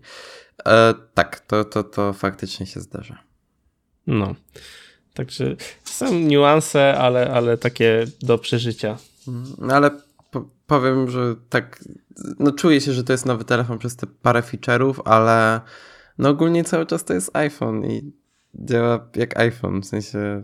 [0.66, 3.24] e, tak, to, to, to faktycznie się zdarza.
[4.08, 4.36] No.
[5.14, 8.98] Także są niuanse, ale, ale takie do przeżycia.
[9.58, 9.92] No ale
[10.68, 11.80] powiem, że tak,
[12.40, 15.62] no czuję się, że to jest nowy telefon przez te parę feature'ów, ale
[16.18, 18.12] no ogólnie cały czas to jest iPhone i
[18.56, 20.44] działa jak iPhone, w sensie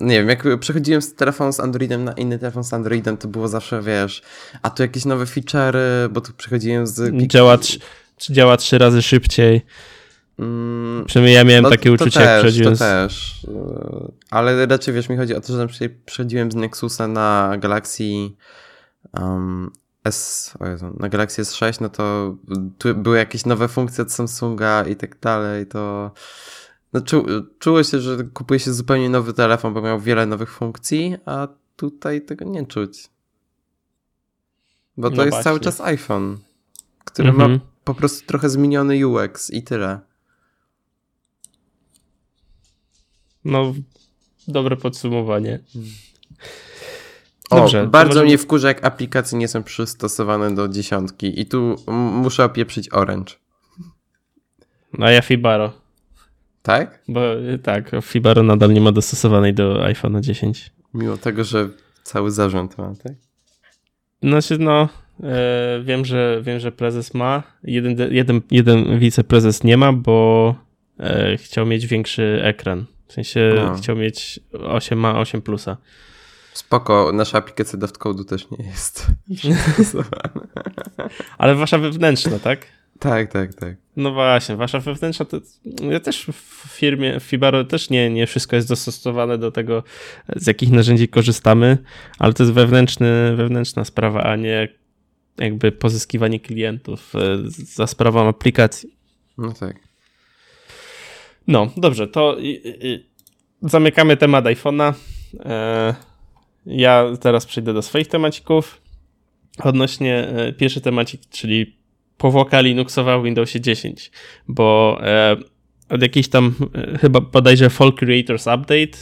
[0.00, 3.48] nie wiem, jak przechodziłem z telefonu z Androidem na inny telefon z Androidem, to było
[3.48, 4.22] zawsze, wiesz,
[4.62, 7.26] a tu jakieś nowe feature'y, bo tu przechodziłem z...
[7.26, 7.58] Działa,
[8.16, 9.66] czy działa trzy razy szybciej.
[10.38, 12.72] Mm, Przynajmniej ja miałem no, takie uczucie, jak przechodziłem.
[12.72, 13.46] To też,
[14.30, 18.04] ale raczej wiesz, mi chodzi o to, że na przykład przechodziłem z Nexusa na Galaxy
[19.12, 19.70] um,
[20.04, 22.36] S, Jezu, na Galaxy S6, no to
[22.94, 26.10] były jakieś nowe funkcje od Samsunga i tak dalej, to
[26.92, 27.26] no, czu,
[27.58, 32.22] czuło się, że kupuje się zupełnie nowy telefon, bo miał wiele nowych funkcji, a tutaj
[32.22, 33.10] tego nie czuć.
[34.96, 35.44] Bo to no jest właśnie.
[35.44, 36.38] cały czas iPhone,
[37.04, 37.52] który mhm.
[37.52, 40.00] ma po prostu trochę zmieniony UX i tyle.
[43.44, 43.74] No,
[44.48, 45.60] dobre podsumowanie.
[47.50, 48.24] Dobrze, o, bardzo może...
[48.24, 51.76] mnie wkurza, jak aplikacje nie są przystosowane do dziesiątki i tu
[52.22, 53.32] muszę opieprzyć Orange.
[54.98, 55.72] A ja Fibaro.
[56.62, 57.02] Tak?
[57.08, 57.20] Bo
[57.62, 60.70] tak, Fibaro nadal nie ma dostosowanej do iPhone 10.
[60.94, 61.68] Mimo tego, że
[62.02, 63.12] cały zarząd ma, tak?
[64.22, 64.88] Znaczy, no,
[65.22, 67.42] e, wiem, że wiem, że prezes ma.
[67.64, 70.54] Jeden, jeden, jeden wiceprezes nie ma, bo
[71.00, 72.84] e, chciał mieć większy ekran.
[73.06, 73.74] W sensie no.
[73.74, 75.76] chciał mieć 8, ma 8 plusa.
[76.58, 79.06] Spoko, nasza aplikacja DevCode'u też nie jest
[81.38, 82.66] Ale wasza wewnętrzna, tak?
[82.98, 83.76] Tak, tak, tak.
[83.96, 85.40] No właśnie, wasza wewnętrzna to
[85.90, 89.82] ja też w firmie, w Fibaro też nie, nie wszystko jest dostosowane do tego,
[90.36, 91.78] z jakich narzędzi korzystamy,
[92.18, 94.68] ale to jest wewnętrzny, wewnętrzna sprawa, a nie
[95.36, 98.96] jakby pozyskiwanie klientów e, za sprawą aplikacji.
[99.38, 99.76] No tak.
[101.46, 102.36] No, dobrze, to
[103.62, 104.92] zamykamy temat iPhone'a.
[105.40, 106.07] E,
[106.68, 108.80] ja teraz przejdę do swoich temacików.
[109.62, 111.76] Odnośnie e, pierwszy temacik, czyli
[112.18, 114.10] powłoka Linuxowa w Windowsie 10,
[114.48, 115.36] bo e,
[115.88, 116.54] od jakiejś tam
[117.00, 118.98] chyba bodajże Fall Creators Update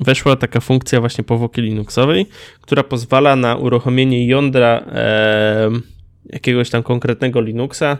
[0.00, 2.26] weszła taka funkcja właśnie powłoki Linuxowej,
[2.60, 4.84] która pozwala na uruchomienie jądra
[6.26, 7.98] jakiegoś tam konkretnego Linuxa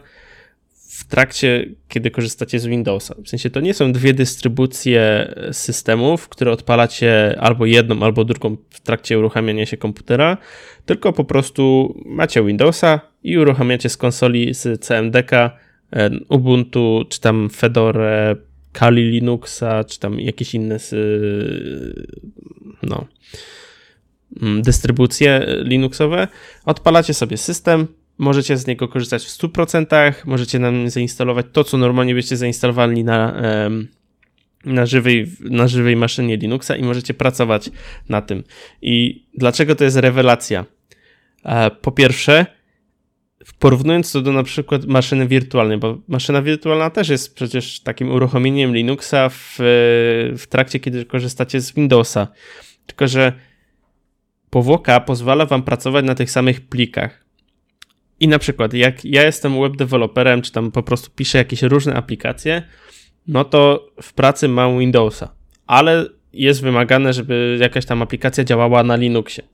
[1.10, 3.14] trakcie, kiedy korzystacie z Windowsa.
[3.24, 8.80] W sensie to nie są dwie dystrybucje systemów, które odpalacie albo jedną, albo drugą w
[8.80, 10.36] trakcie uruchamiania się komputera,
[10.86, 17.50] tylko po prostu macie Windowsa i uruchamiacie z konsoli z CMDK e, Ubuntu, czy tam
[17.50, 18.36] Fedora,
[18.72, 20.78] Kali Linuxa, czy tam jakieś inne
[22.82, 23.06] no,
[24.42, 26.28] mm, dystrybucje Linuxowe.
[26.64, 27.86] Odpalacie sobie system,
[28.20, 33.42] Możecie z niego korzystać w 100%, możecie nam zainstalować to, co normalnie byście zainstalowali na,
[34.64, 37.70] na, żywej, na żywej maszynie Linuxa i możecie pracować
[38.08, 38.44] na tym.
[38.82, 40.64] I dlaczego to jest rewelacja?
[41.44, 42.46] E, po pierwsze,
[43.58, 48.74] porównując to do na przykład maszyny wirtualnej, bo maszyna wirtualna też jest przecież takim uruchomieniem
[48.74, 49.56] Linuxa w,
[50.38, 52.28] w trakcie, kiedy korzystacie z Windowsa.
[52.86, 53.32] Tylko, że
[54.50, 57.29] powłoka pozwala wam pracować na tych samych plikach.
[58.20, 61.94] I na przykład, jak ja jestem web developerem, czy tam po prostu piszę jakieś różne
[61.94, 62.62] aplikacje,
[63.26, 65.34] no to w pracy mam Windowsa,
[65.66, 69.44] ale jest wymagane, żeby jakaś tam aplikacja działała na Linuxie.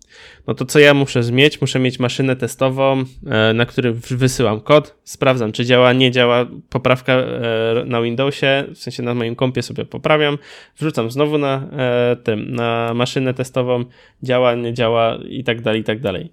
[0.47, 1.61] No to co ja muszę mieć?
[1.61, 7.13] Muszę mieć maszynę testową, e, na której wysyłam kod, sprawdzam, czy działa, nie działa, poprawka
[7.13, 10.39] e, na Windowsie, w sensie na moim kompie sobie poprawiam,
[10.79, 13.85] wrzucam znowu na e, tym, na maszynę testową,
[14.23, 16.33] działa, nie działa i tak dalej, i tak dalej.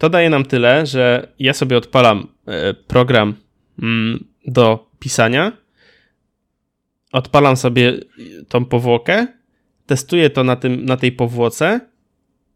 [0.00, 3.34] To daje nam tyle, że ja sobie odpalam e, program
[3.82, 5.52] mm, do pisania,
[7.12, 7.92] odpalam sobie
[8.48, 9.26] tą powłokę,
[9.86, 11.80] testuję to na, tym, na tej powłoce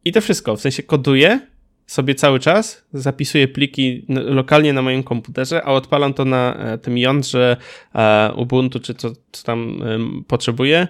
[0.05, 0.57] i to wszystko.
[0.57, 1.41] W sensie koduję
[1.87, 6.99] sobie cały czas, zapisuję pliki lokalnie na moim komputerze, a odpalam to na e, tym
[6.99, 7.57] jądrze
[7.95, 9.83] e, Ubuntu, czy co, co tam
[10.29, 10.89] potrzebuję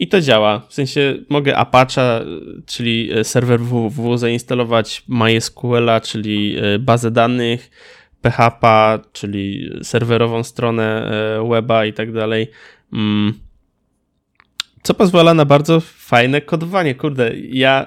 [0.00, 0.60] i to działa.
[0.68, 2.24] W sensie mogę Apache,
[2.66, 7.70] czyli e, serwer www, zainstalować MySQL, czyli e, bazę danych,
[8.22, 12.50] PHP, czyli serwerową stronę e, weba i tak dalej.
[12.92, 13.34] Mm.
[14.82, 16.94] Co pozwala na bardzo fajne kodowanie.
[16.94, 17.86] Kurde, ja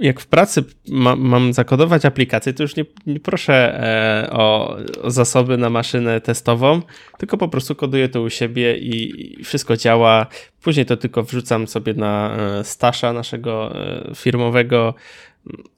[0.00, 3.80] jak w pracy ma, mam zakodować aplikację, to już nie, nie proszę
[4.24, 6.82] e, o, o, zasoby na maszynę testową,
[7.18, 10.26] tylko po prostu koduję to u siebie i, i wszystko działa.
[10.62, 14.94] Później to tylko wrzucam sobie na e, stasza naszego e, firmowego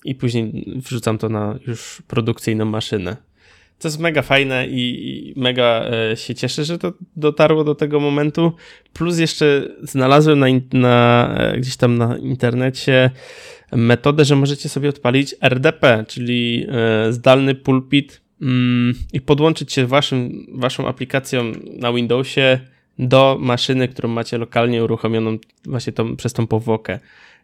[0.05, 3.32] i później wrzucam to na już produkcyjną maszynę.
[3.83, 8.53] To jest mega fajne i, mega e, się cieszę, że to dotarło do tego momentu.
[8.93, 13.11] Plus jeszcze znalazłem na, na e, gdzieś tam na internecie
[13.73, 20.47] metodę, że możecie sobie odpalić RDP, czyli e, zdalny pulpit mm, i podłączyć się waszym,
[20.55, 22.61] waszą aplikacją na Windowsie
[22.99, 26.99] do maszyny, którą macie lokalnie uruchomioną właśnie tą, przez tą powłokę.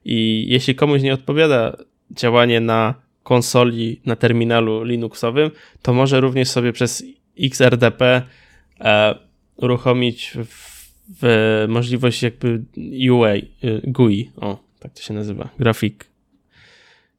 [0.05, 1.77] I jeśli komuś nie odpowiada
[2.11, 2.95] działanie na
[3.29, 5.51] konsoli, na terminalu Linuxowym,
[5.83, 7.05] to może również sobie przez
[7.41, 8.23] XRDP
[8.81, 9.15] e,
[9.57, 10.89] uruchomić w,
[11.21, 12.63] w możliwość jakby
[13.11, 13.47] UA, y,
[13.85, 16.05] GUI, o, tak to się nazywa, grafik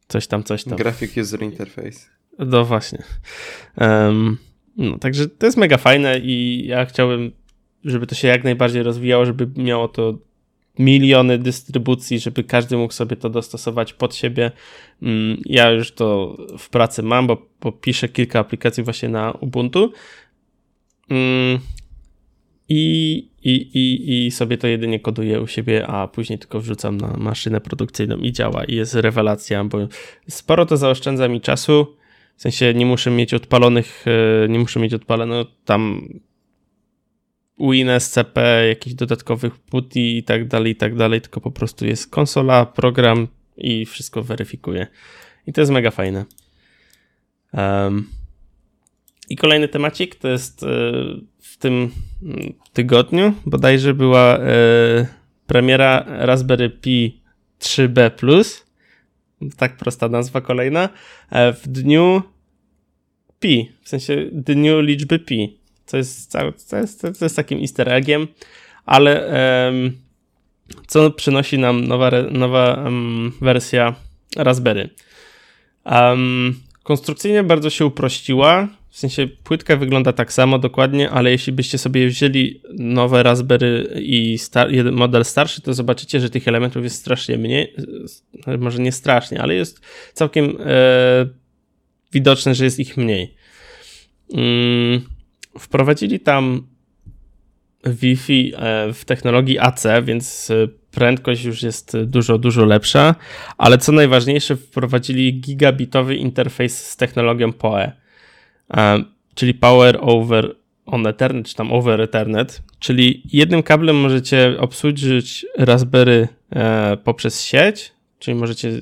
[0.08, 0.78] coś tam, coś tam.
[0.78, 2.00] Graphic User Interface.
[2.40, 3.04] No właśnie.
[3.78, 4.38] Um,
[4.78, 7.32] no, także to jest mega fajne i ja chciałbym,
[7.84, 10.18] żeby to się jak najbardziej rozwijało, żeby miało to
[10.80, 14.52] miliony dystrybucji, żeby każdy mógł sobie to dostosować pod siebie.
[15.02, 19.92] Mm, ja już to w pracy mam, bo, bo piszę kilka aplikacji właśnie na Ubuntu.
[21.10, 21.60] Mm,
[22.70, 27.18] I i, i, i sobie to jedynie koduję u siebie, a później tylko wrzucam na
[27.18, 29.78] maszynę produkcyjną i działa i jest rewelacja, bo
[30.30, 31.96] sporo to zaoszczędza mi czasu,
[32.36, 34.06] w sensie nie muszę mieć odpalonych,
[34.44, 36.10] e, nie muszę mieć odpalono tam
[37.60, 42.66] WinSCP, jakichś dodatkowych PuTTY i tak dalej, i tak dalej, tylko po prostu jest konsola,
[42.66, 44.88] program i wszystko weryfikuje.
[45.48, 46.26] I to jest mega fajne.
[47.54, 48.10] Um,
[49.30, 50.68] I kolejny temacik to jest e,
[51.40, 51.92] w tym
[52.74, 55.08] tygodniu bodajże była e,
[55.48, 57.22] premiera Raspberry Pi
[57.60, 58.12] 3B+,
[59.58, 60.90] tak prosta nazwa kolejna,
[61.30, 62.22] e, w dniu
[63.40, 65.59] pi, w sensie dniu liczby pi,
[65.90, 68.28] co jest, co jest, co jest takim easter eggiem,
[68.86, 69.32] ale
[69.68, 69.98] um,
[70.88, 73.96] co przynosi nam nowa, nowa um, wersja
[74.38, 74.90] Raspberry.
[75.86, 81.78] Um, konstrukcyjnie bardzo się uprościła, w sensie płytka wygląda tak samo dokładnie, ale jeśli byście
[81.78, 87.38] sobie wzięli nowe Raspberry i star model starszy, to zobaczycie, że tych elementów jest strasznie
[87.38, 87.76] mniej,
[88.60, 89.82] może nie strasznie, ale jest
[90.14, 91.28] całkiem e,
[92.14, 93.34] widoczne, że jest ich mniej.
[94.34, 95.02] Mm,
[95.60, 96.68] wprowadzili tam
[97.86, 103.16] Wi-Fi e, w technologii AC, więc e, prędkość już jest dużo, dużo lepsza,
[103.58, 107.92] ale co najważniejsze, wprowadzili gigabitowy interfejs z technologią PoE,
[108.74, 109.04] e,
[109.36, 110.56] czyli Power over
[110.86, 116.28] on Ethernet, czy tam over Ethernet, czyli jednym kablem możecie obsłużyć Raspberry
[117.04, 118.82] poprzez sieć, czyli możecie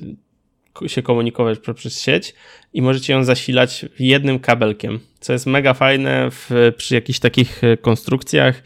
[0.86, 2.34] się komunikować poprzez sieć
[2.72, 7.76] i możecie ją zasilać jednym kabelkiem, co jest mega fajne w, przy jakichś takich e,
[7.76, 8.62] konstrukcjach,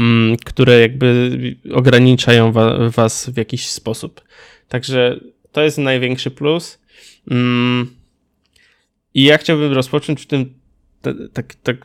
[0.00, 1.38] mm, które jakby
[1.72, 4.20] ograniczają wa, was w jakiś sposób.
[4.68, 5.20] Także
[5.52, 6.78] to jest największy plus.
[7.30, 7.90] Mm,
[9.14, 10.54] I ja chciałbym rozpocząć w tym
[11.32, 11.76] tak, tak,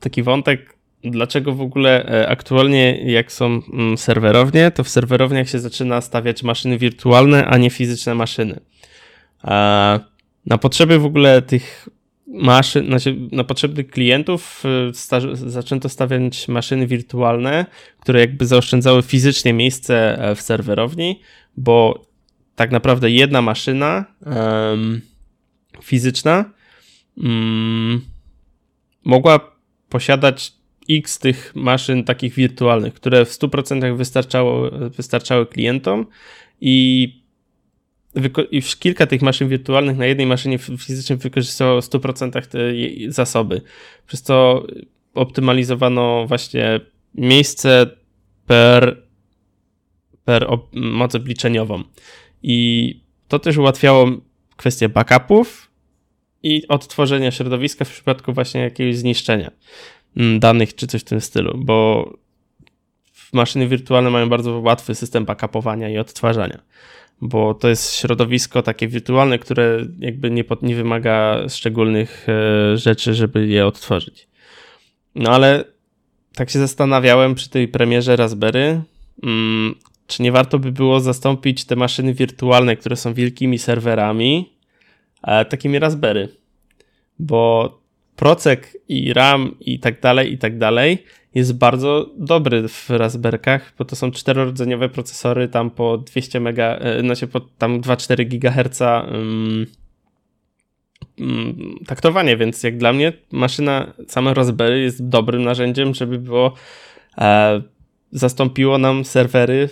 [0.00, 5.58] taki wątek, dlaczego w ogóle e, aktualnie jak są mm, serwerownie, to w serwerowniach się
[5.58, 8.60] zaczyna stawiać maszyny wirtualne, a nie fizyczne maszyny.
[10.46, 11.88] Na potrzeby w ogóle tych
[12.26, 17.66] maszyn, znaczy na potrzeby klientów y, zaczęto stawiać maszyny wirtualne,
[18.00, 21.20] które jakby zaoszczędzały fizycznie miejsce e, w serwerowni,
[21.56, 22.06] bo
[22.56, 25.00] tak naprawdę jedna maszyna um,
[25.82, 26.44] fizyczna
[27.16, 28.00] um,
[29.04, 29.56] mogła
[29.88, 30.52] posiadać
[30.90, 36.06] x tych maszyn takich wirtualnych, które w 100% wystarczało, wystarczały klientom
[36.60, 37.19] i
[38.50, 42.58] i kilka tych maszyn wirtualnych na jednej maszynie fizycznej wykorzystało w 100% te
[43.12, 43.62] zasoby.
[44.06, 44.66] Przez to
[45.14, 46.80] optymalizowano właśnie
[47.14, 47.86] miejsce
[48.46, 49.02] per,
[50.24, 51.82] per moc obliczeniową.
[52.42, 54.10] I to też ułatwiało
[54.56, 55.70] kwestię backupów
[56.42, 59.50] i odtworzenia środowiska w przypadku właśnie jakiegoś zniszczenia
[60.16, 62.10] mm, danych czy coś w tym stylu, bo
[63.32, 66.60] maszyny wirtualne mają bardzo łatwy system backupowania i odtwarzania
[67.20, 73.46] bo to jest środowisko takie wirtualne, które jakby nie, nie wymaga szczególnych e, rzeczy, żeby
[73.46, 74.28] je odtworzyć.
[75.14, 75.64] No ale
[76.34, 78.82] tak się zastanawiałem przy tej premierze Raspberry,
[79.22, 79.74] mm,
[80.06, 84.52] czy nie warto by było zastąpić te maszyny wirtualne, które są wielkimi serwerami,
[85.22, 86.28] e, takimi Raspberry.
[87.18, 87.80] Bo
[88.16, 91.04] procek i RAM i tak dalej, i tak dalej
[91.34, 97.00] jest bardzo dobry w Raspberkach, bo to są czterordzeniowe procesory tam po 200 mega, e,
[97.00, 99.66] znaczy po tam 2-4 GHz um,
[101.86, 106.54] taktowanie, więc jak dla mnie maszyna same Raspberry jest dobrym narzędziem, żeby było
[107.18, 107.62] e,
[108.12, 109.68] zastąpiło nam serwery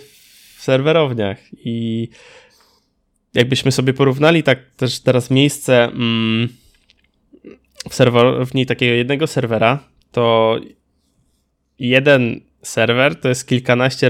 [0.57, 1.37] w serwerowniach.
[1.53, 2.07] I
[3.33, 6.49] jakbyśmy sobie porównali tak też teraz miejsce mm,
[7.89, 9.79] w serwerowni takiego jednego serwera,
[10.11, 10.55] to
[11.79, 14.09] jeden serwer to jest kilkanaście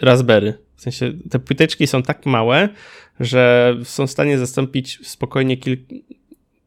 [0.00, 0.58] Raspberry.
[0.76, 2.68] W sensie te płyteczki są tak małe,
[3.20, 5.94] że są w stanie zastąpić spokojnie kilka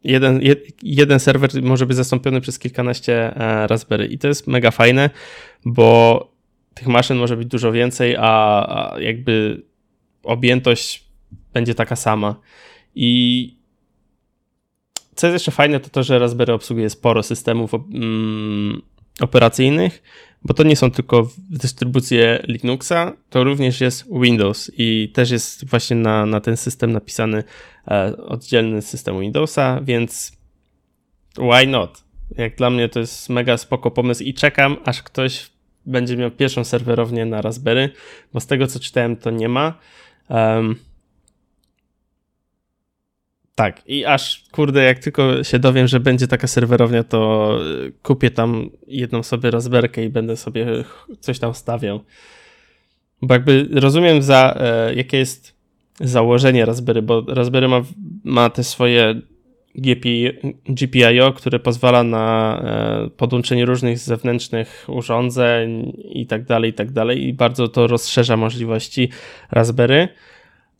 [0.05, 0.41] jeden,
[0.83, 5.09] jeden serwer może być zastąpiony przez kilkanaście e, Raspberry i to jest mega fajne,
[5.65, 6.31] bo
[6.73, 9.61] tych maszyn może być dużo więcej, a, a jakby
[10.23, 11.05] objętość
[11.53, 12.35] będzie taka sama.
[12.95, 13.55] I
[15.15, 18.81] co jest jeszcze fajne, to to, że Raspberry obsługuje sporo systemów mm,
[19.19, 20.03] operacyjnych,
[20.43, 25.95] bo to nie są tylko dystrybucje Linuxa, to również jest Windows i też jest właśnie
[25.95, 27.43] na, na ten system napisany
[27.87, 30.37] e, oddzielny system Windowsa, więc
[31.37, 32.03] why not?
[32.37, 35.49] Jak dla mnie to jest mega spoko pomysł i czekam, aż ktoś
[35.85, 37.89] będzie miał pierwszą serwerownię na Raspberry,
[38.33, 39.73] bo z tego co czytałem to nie ma.
[40.29, 40.75] Um,
[43.55, 47.51] tak, i aż kurde, jak tylko się dowiem, że będzie taka serwerownia, to
[47.87, 50.67] y, kupię tam jedną sobie rozberkę i będę sobie
[51.19, 51.99] coś tam stawiał.
[53.21, 55.55] Bo jakby rozumiem za e, jakie jest
[55.99, 57.81] założenie Raspberry, bo Raspberry ma,
[58.23, 59.21] ma te swoje
[59.75, 60.29] GPI,
[60.69, 67.27] GPIO, które pozwala na e, podłączenie różnych zewnętrznych urządzeń i tak dalej, i tak dalej.
[67.27, 69.09] I bardzo to rozszerza możliwości
[69.51, 70.07] Raspberry,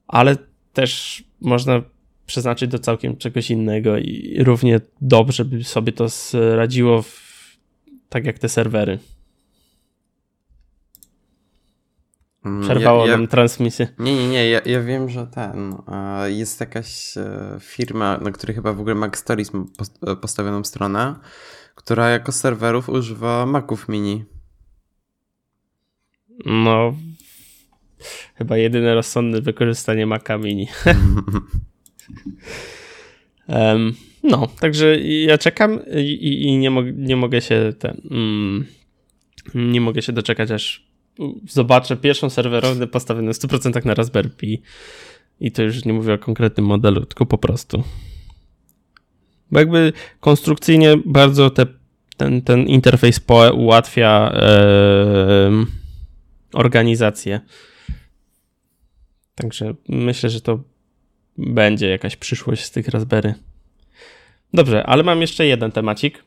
[0.08, 0.36] ale
[0.74, 1.82] też można
[2.26, 6.08] przeznaczyć do całkiem czegoś innego i równie dobrze by sobie to
[6.56, 7.04] radziło
[8.10, 9.00] tak jak te serwery.
[12.46, 13.88] Mm, Przerwało ja, ja, nam transmisję.
[14.00, 15.76] Nie, nie, nie, ja, ja wiem, że ten,
[16.26, 19.52] jest jakaś e, firma, na której chyba w ogóle Mac Stories
[20.08, 21.16] e, postawioną stronę,
[21.76, 24.26] która jako serwerów używa Maców mini.
[26.46, 26.96] No,
[28.36, 30.68] chyba jedyne rozsądne wykorzystanie Maca mini.
[33.48, 33.94] um,
[34.24, 38.66] no, także ja czekam i, i nie, mo nie mogę się ten, mm,
[39.56, 40.86] nie mogę się doczekać, aż
[41.50, 44.62] zobaczę pierwszą serwerownię postawioną w 100% na Raspberry Pi
[45.40, 47.84] i to już nie mówię o konkretnym modelu, tylko po prostu.
[49.52, 51.66] Bo jakby konstrukcyjnie bardzo te,
[52.18, 55.52] ten, ten interfejs PoE ułatwia e,
[56.54, 57.42] organizację.
[59.36, 60.64] Także myślę, że to
[61.38, 63.34] będzie jakaś przyszłość z tych Raspberry.
[64.54, 66.24] Dobrze, ale mam jeszcze jeden temacik.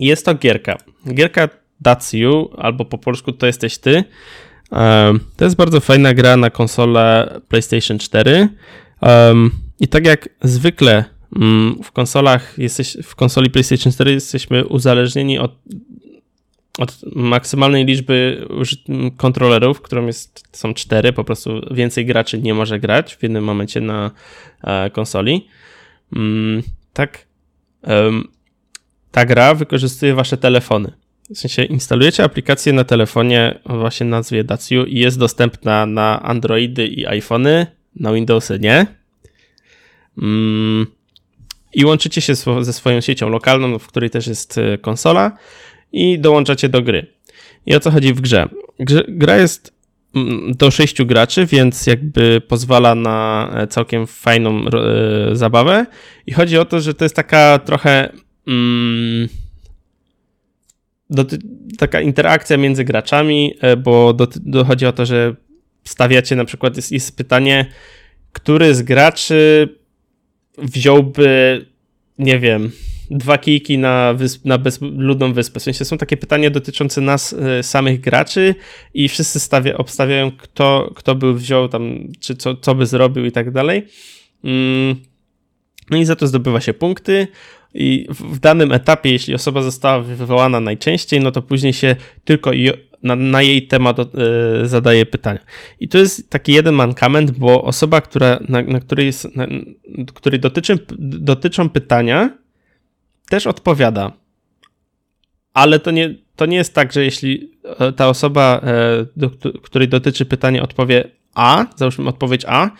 [0.00, 0.76] Jest to gierka.
[1.14, 1.48] Gierka
[1.84, 4.04] That's You, albo po polsku To jesteś ty.
[5.36, 8.48] To jest bardzo fajna gra na konsolę PlayStation 4.
[9.80, 11.04] I tak jak zwykle
[11.36, 15.52] mm, w konsolach jesteś, w konsoli PlayStation 4 jesteśmy uzależnieni od,
[16.78, 18.46] od maksymalnej liczby
[19.16, 23.80] kontrolerów, którą jest, są cztery, po prostu więcej graczy nie może grać w jednym momencie
[23.80, 24.10] na
[24.64, 25.48] e, konsoli.
[26.16, 26.62] Mm,
[26.92, 27.26] tak,
[29.10, 30.92] ta gra wykorzystuje wasze telefony.
[31.34, 37.06] W sensie instalujecie aplikację na telefonie właśnie nazwie Daciu i jest dostępna na Androidy i
[37.06, 37.66] iPhony,
[37.96, 38.86] na Windowsy nie.
[40.18, 40.86] Mm,
[41.74, 45.36] I łączycie się ze swoją siecią lokalną, w której też jest e, konsola
[45.92, 47.06] i dołączacie do gry.
[47.66, 48.48] I o co chodzi w grze?
[49.08, 49.74] Gra jest
[50.14, 55.86] mm, do sześciu graczy, więc jakby pozwala na e, całkiem fajną e, zabawę.
[56.26, 58.12] I chodzi o to, że to jest taka trochę.
[58.46, 59.28] Mm,
[61.78, 65.34] taka interakcja między graczami, e, bo dochodzi o to, że
[65.84, 67.66] stawiacie na przykład, jest, jest pytanie,
[68.32, 69.68] który z graczy
[70.58, 71.66] wziąłby,
[72.18, 72.72] nie wiem,
[73.12, 75.60] dwa kijki na, wysp, na bezludną wyspę.
[75.60, 78.54] W sensie są takie pytania dotyczące nas y, samych graczy
[78.94, 83.32] i wszyscy stawia, obstawiają, kto, kto by wziął tam, czy co, co by zrobił i
[83.32, 83.86] tak dalej.
[84.44, 84.96] Mm.
[85.90, 87.26] No i za to zdobywa się punkty.
[87.74, 92.50] I w danym etapie, jeśli osoba została wywołana najczęściej, no to później się tylko
[93.02, 94.04] na, na jej temat y,
[94.68, 95.40] zadaje pytania.
[95.80, 99.46] I to jest taki jeden mankament, bo osoba, która, na, na której, na,
[100.14, 102.41] której dotyczy, dotyczą pytania,
[103.28, 104.12] też odpowiada.
[105.54, 109.30] Ale to nie, to nie jest tak, że jeśli e, ta osoba, e, do
[109.62, 111.04] której dotyczy pytanie, odpowie
[111.34, 112.70] A, załóżmy odpowiedź A,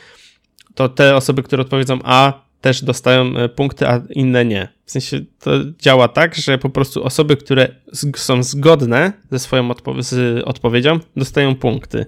[0.75, 4.69] to te osoby, które odpowiedzą A, też dostają e, punkty, a inne nie.
[4.85, 7.69] W sensie to działa tak, że po prostu osoby, które
[8.17, 12.07] są zgodne ze swoją odpo z odpowiedzią, dostają punkty.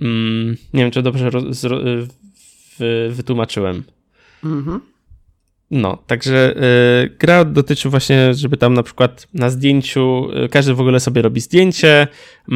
[0.00, 1.30] Mm, nie wiem, czy dobrze
[3.10, 3.84] wytłumaczyłem.
[4.44, 4.91] Mhm.
[5.72, 6.54] No, także
[7.04, 11.22] y, gra dotyczy właśnie, żeby tam na przykład na zdjęciu, y, każdy w ogóle sobie
[11.22, 12.06] robi zdjęcie
[12.48, 12.52] y,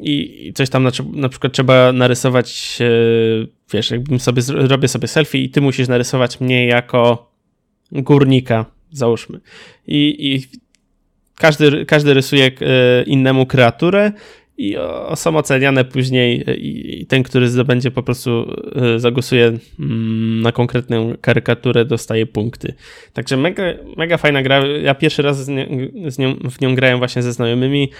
[0.00, 5.38] i coś tam na, na, przykład trzeba narysować, y, wiesz, jakbym sobie robię sobie selfie
[5.38, 7.30] i ty musisz narysować mnie jako
[7.92, 9.40] górnika, załóżmy.
[9.86, 10.58] I, i
[11.34, 12.52] każdy, każdy rysuje y,
[13.06, 14.12] innemu kreaturę
[14.60, 14.76] i
[15.14, 21.14] są oceniane później e, i ten, który zdobędzie po prostu e, zagłosuje mm, na konkretną
[21.20, 22.74] karykaturę, dostaje punkty.
[23.12, 23.62] Także mega,
[23.96, 24.66] mega fajna gra.
[24.66, 25.68] Ja pierwszy raz z, nie,
[26.10, 27.90] z nią, w nią grałem właśnie ze znajomymi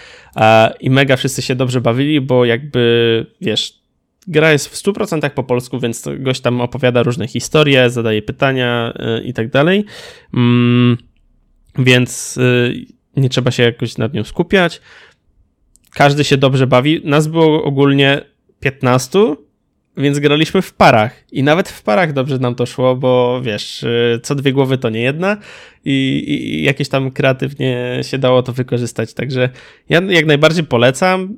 [0.81, 3.81] i mega wszyscy się dobrze bawili, bo jakby wiesz,
[4.27, 9.23] gra jest w 100% po polsku, więc gość tam opowiada różne historie, zadaje pytania e,
[9.23, 9.85] i tak dalej.
[10.35, 10.97] Mm,
[11.79, 12.39] więc
[13.17, 14.81] nie trzeba się jakoś nad nią skupiać
[15.95, 17.01] każdy się dobrze bawi.
[17.05, 18.25] Nas było ogólnie
[18.61, 19.19] 15,
[19.97, 21.25] więc graliśmy w parach.
[21.33, 24.91] I nawet w parach dobrze nam to szło, bo wiesz, y, co dwie głowy to
[24.91, 25.37] nie jedna
[25.85, 29.15] i, i jakieś tam kreatywnie się dało to wykorzystać.
[29.15, 29.51] Także
[29.89, 31.37] ja jak najbardziej polecam.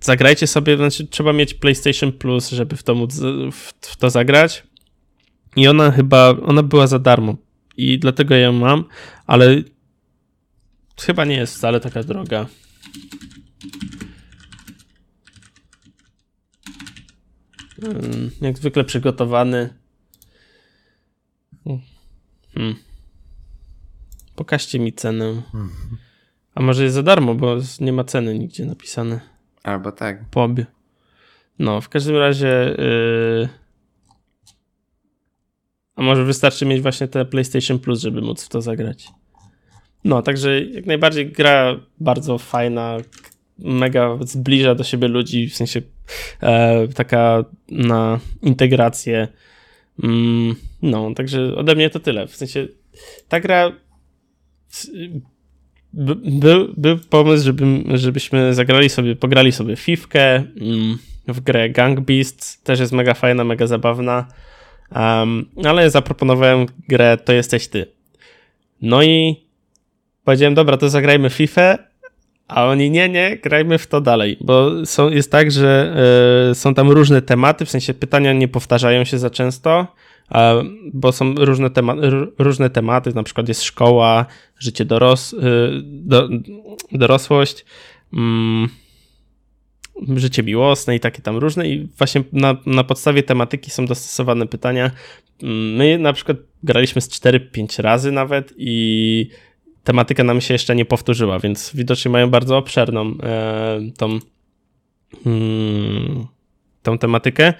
[0.00, 3.20] Zagrajcie sobie, znaczy trzeba mieć PlayStation Plus, żeby w to móc
[3.52, 4.62] w, w to zagrać.
[5.56, 7.36] I ona chyba, ona była za darmo.
[7.76, 8.84] I dlatego ją mam,
[9.26, 9.62] ale
[11.00, 12.46] chyba nie jest wcale taka droga.
[17.80, 19.74] Hmm, jak zwykle przygotowany.
[22.54, 22.74] Hmm.
[24.36, 25.42] Pokażcie mi cenę.
[26.54, 29.20] A może jest za darmo, bo nie ma ceny nigdzie napisane.
[29.62, 30.24] Albo tak.
[30.30, 30.66] Po obie.
[31.58, 32.76] No, w każdym razie.
[32.78, 33.48] Yy...
[35.96, 39.08] A może wystarczy mieć właśnie te PlayStation Plus, żeby móc w to zagrać.
[40.04, 42.96] No, także jak najbardziej gra bardzo fajna,
[43.58, 45.82] mega zbliża do siebie ludzi, w sensie
[46.42, 49.28] e, taka na integrację.
[50.02, 52.26] Mm, no, także ode mnie to tyle.
[52.26, 52.68] W sensie
[53.28, 53.72] ta gra
[55.92, 57.64] był, był pomysł, żeby,
[57.98, 60.98] żebyśmy zagrali sobie, pograli sobie Fifkę mm,
[61.28, 64.26] w grę Gang Beasts, też jest mega fajna, mega zabawna,
[64.94, 67.86] um, ale zaproponowałem grę To jesteś ty.
[68.82, 69.36] No i
[70.24, 71.78] powiedziałem, dobra, to zagrajmy FIFA,
[72.54, 75.96] a oni nie, nie, grajmy w to dalej, bo są, jest tak, że
[76.50, 79.86] y, są tam różne tematy, w sensie pytania nie powtarzają się za często,
[80.92, 81.94] bo są różne, tema
[82.38, 84.26] różne tematy, na przykład jest szkoła,
[84.58, 85.38] życie doros y,
[85.82, 86.28] do,
[86.92, 87.64] dorosłość,
[88.12, 88.68] mm,
[90.16, 94.90] życie miłosne i takie tam różne i właśnie na, na podstawie tematyki są dostosowane pytania.
[95.42, 99.28] Mm, my na przykład graliśmy z 4-5 razy nawet i
[99.84, 104.18] tematyka nam się jeszcze nie powtórzyła, więc widocznie mają bardzo obszerną e, tą,
[105.26, 106.26] mm,
[106.82, 107.54] tą tematykę.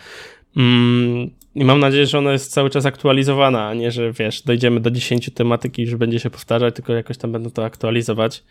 [0.56, 4.80] Mm, i mam nadzieję, że ona jest cały czas aktualizowana, a nie, że wiesz, dojdziemy
[4.80, 8.44] do 10 tematyki i już będzie się powtarzać, tylko jakoś tam będą to aktualizować.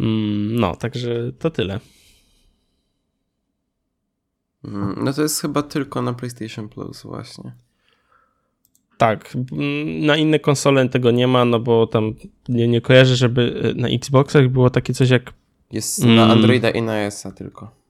[0.00, 1.80] Mm, no, także to tyle.
[4.64, 7.65] Mm, no to jest chyba tylko na PlayStation Plus właśnie.
[8.96, 12.14] Tak, mm, na inne konsole tego nie ma, no bo tam
[12.48, 15.32] nie, nie kojarzę, żeby e, na Xboxach było takie coś jak...
[15.72, 17.86] Jest na Androida i na iOS-a tylko.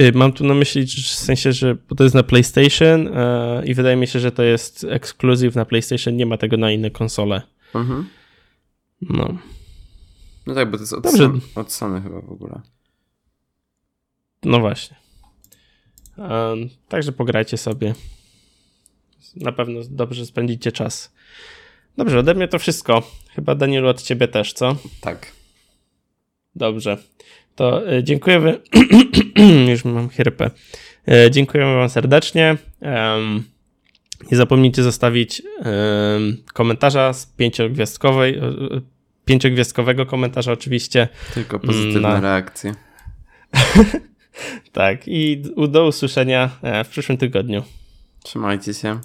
[0.00, 3.96] Y, mam tu na myśli w sensie, że to jest na PlayStation e, i wydaje
[3.96, 7.42] mi się, że to jest ekskluzyw na PlayStation, nie ma tego na inne konsole.
[7.74, 8.08] Mhm.
[9.00, 9.38] No.
[10.46, 11.18] No tak, bo to jest od, Dobrze.
[11.18, 12.60] Sony, od Sony chyba w ogóle.
[14.44, 14.96] No właśnie.
[16.18, 17.94] Um, także pograjcie sobie.
[19.36, 21.12] Na pewno dobrze spędzicie czas.
[21.96, 23.02] Dobrze, ode mnie to wszystko.
[23.34, 24.76] Chyba Danielu od ciebie też, co?
[25.00, 25.32] Tak.
[26.54, 26.96] Dobrze.
[27.56, 28.60] To e, dziękujemy.
[29.70, 30.50] Już mam chrypę.
[31.08, 32.56] E, dziękujemy Wam serdecznie.
[34.30, 35.42] Nie zapomnijcie zostawić
[36.54, 38.40] komentarza z pięciogwiazdkowej, e,
[39.24, 41.08] pięciogwiazdkowego komentarza oczywiście.
[41.34, 42.20] Tylko pozytywne na...
[42.20, 42.74] reakcje.
[44.72, 46.50] tak, i do usłyszenia
[46.84, 47.62] w przyszłym tygodniu.
[48.22, 49.00] Trzymajcie się.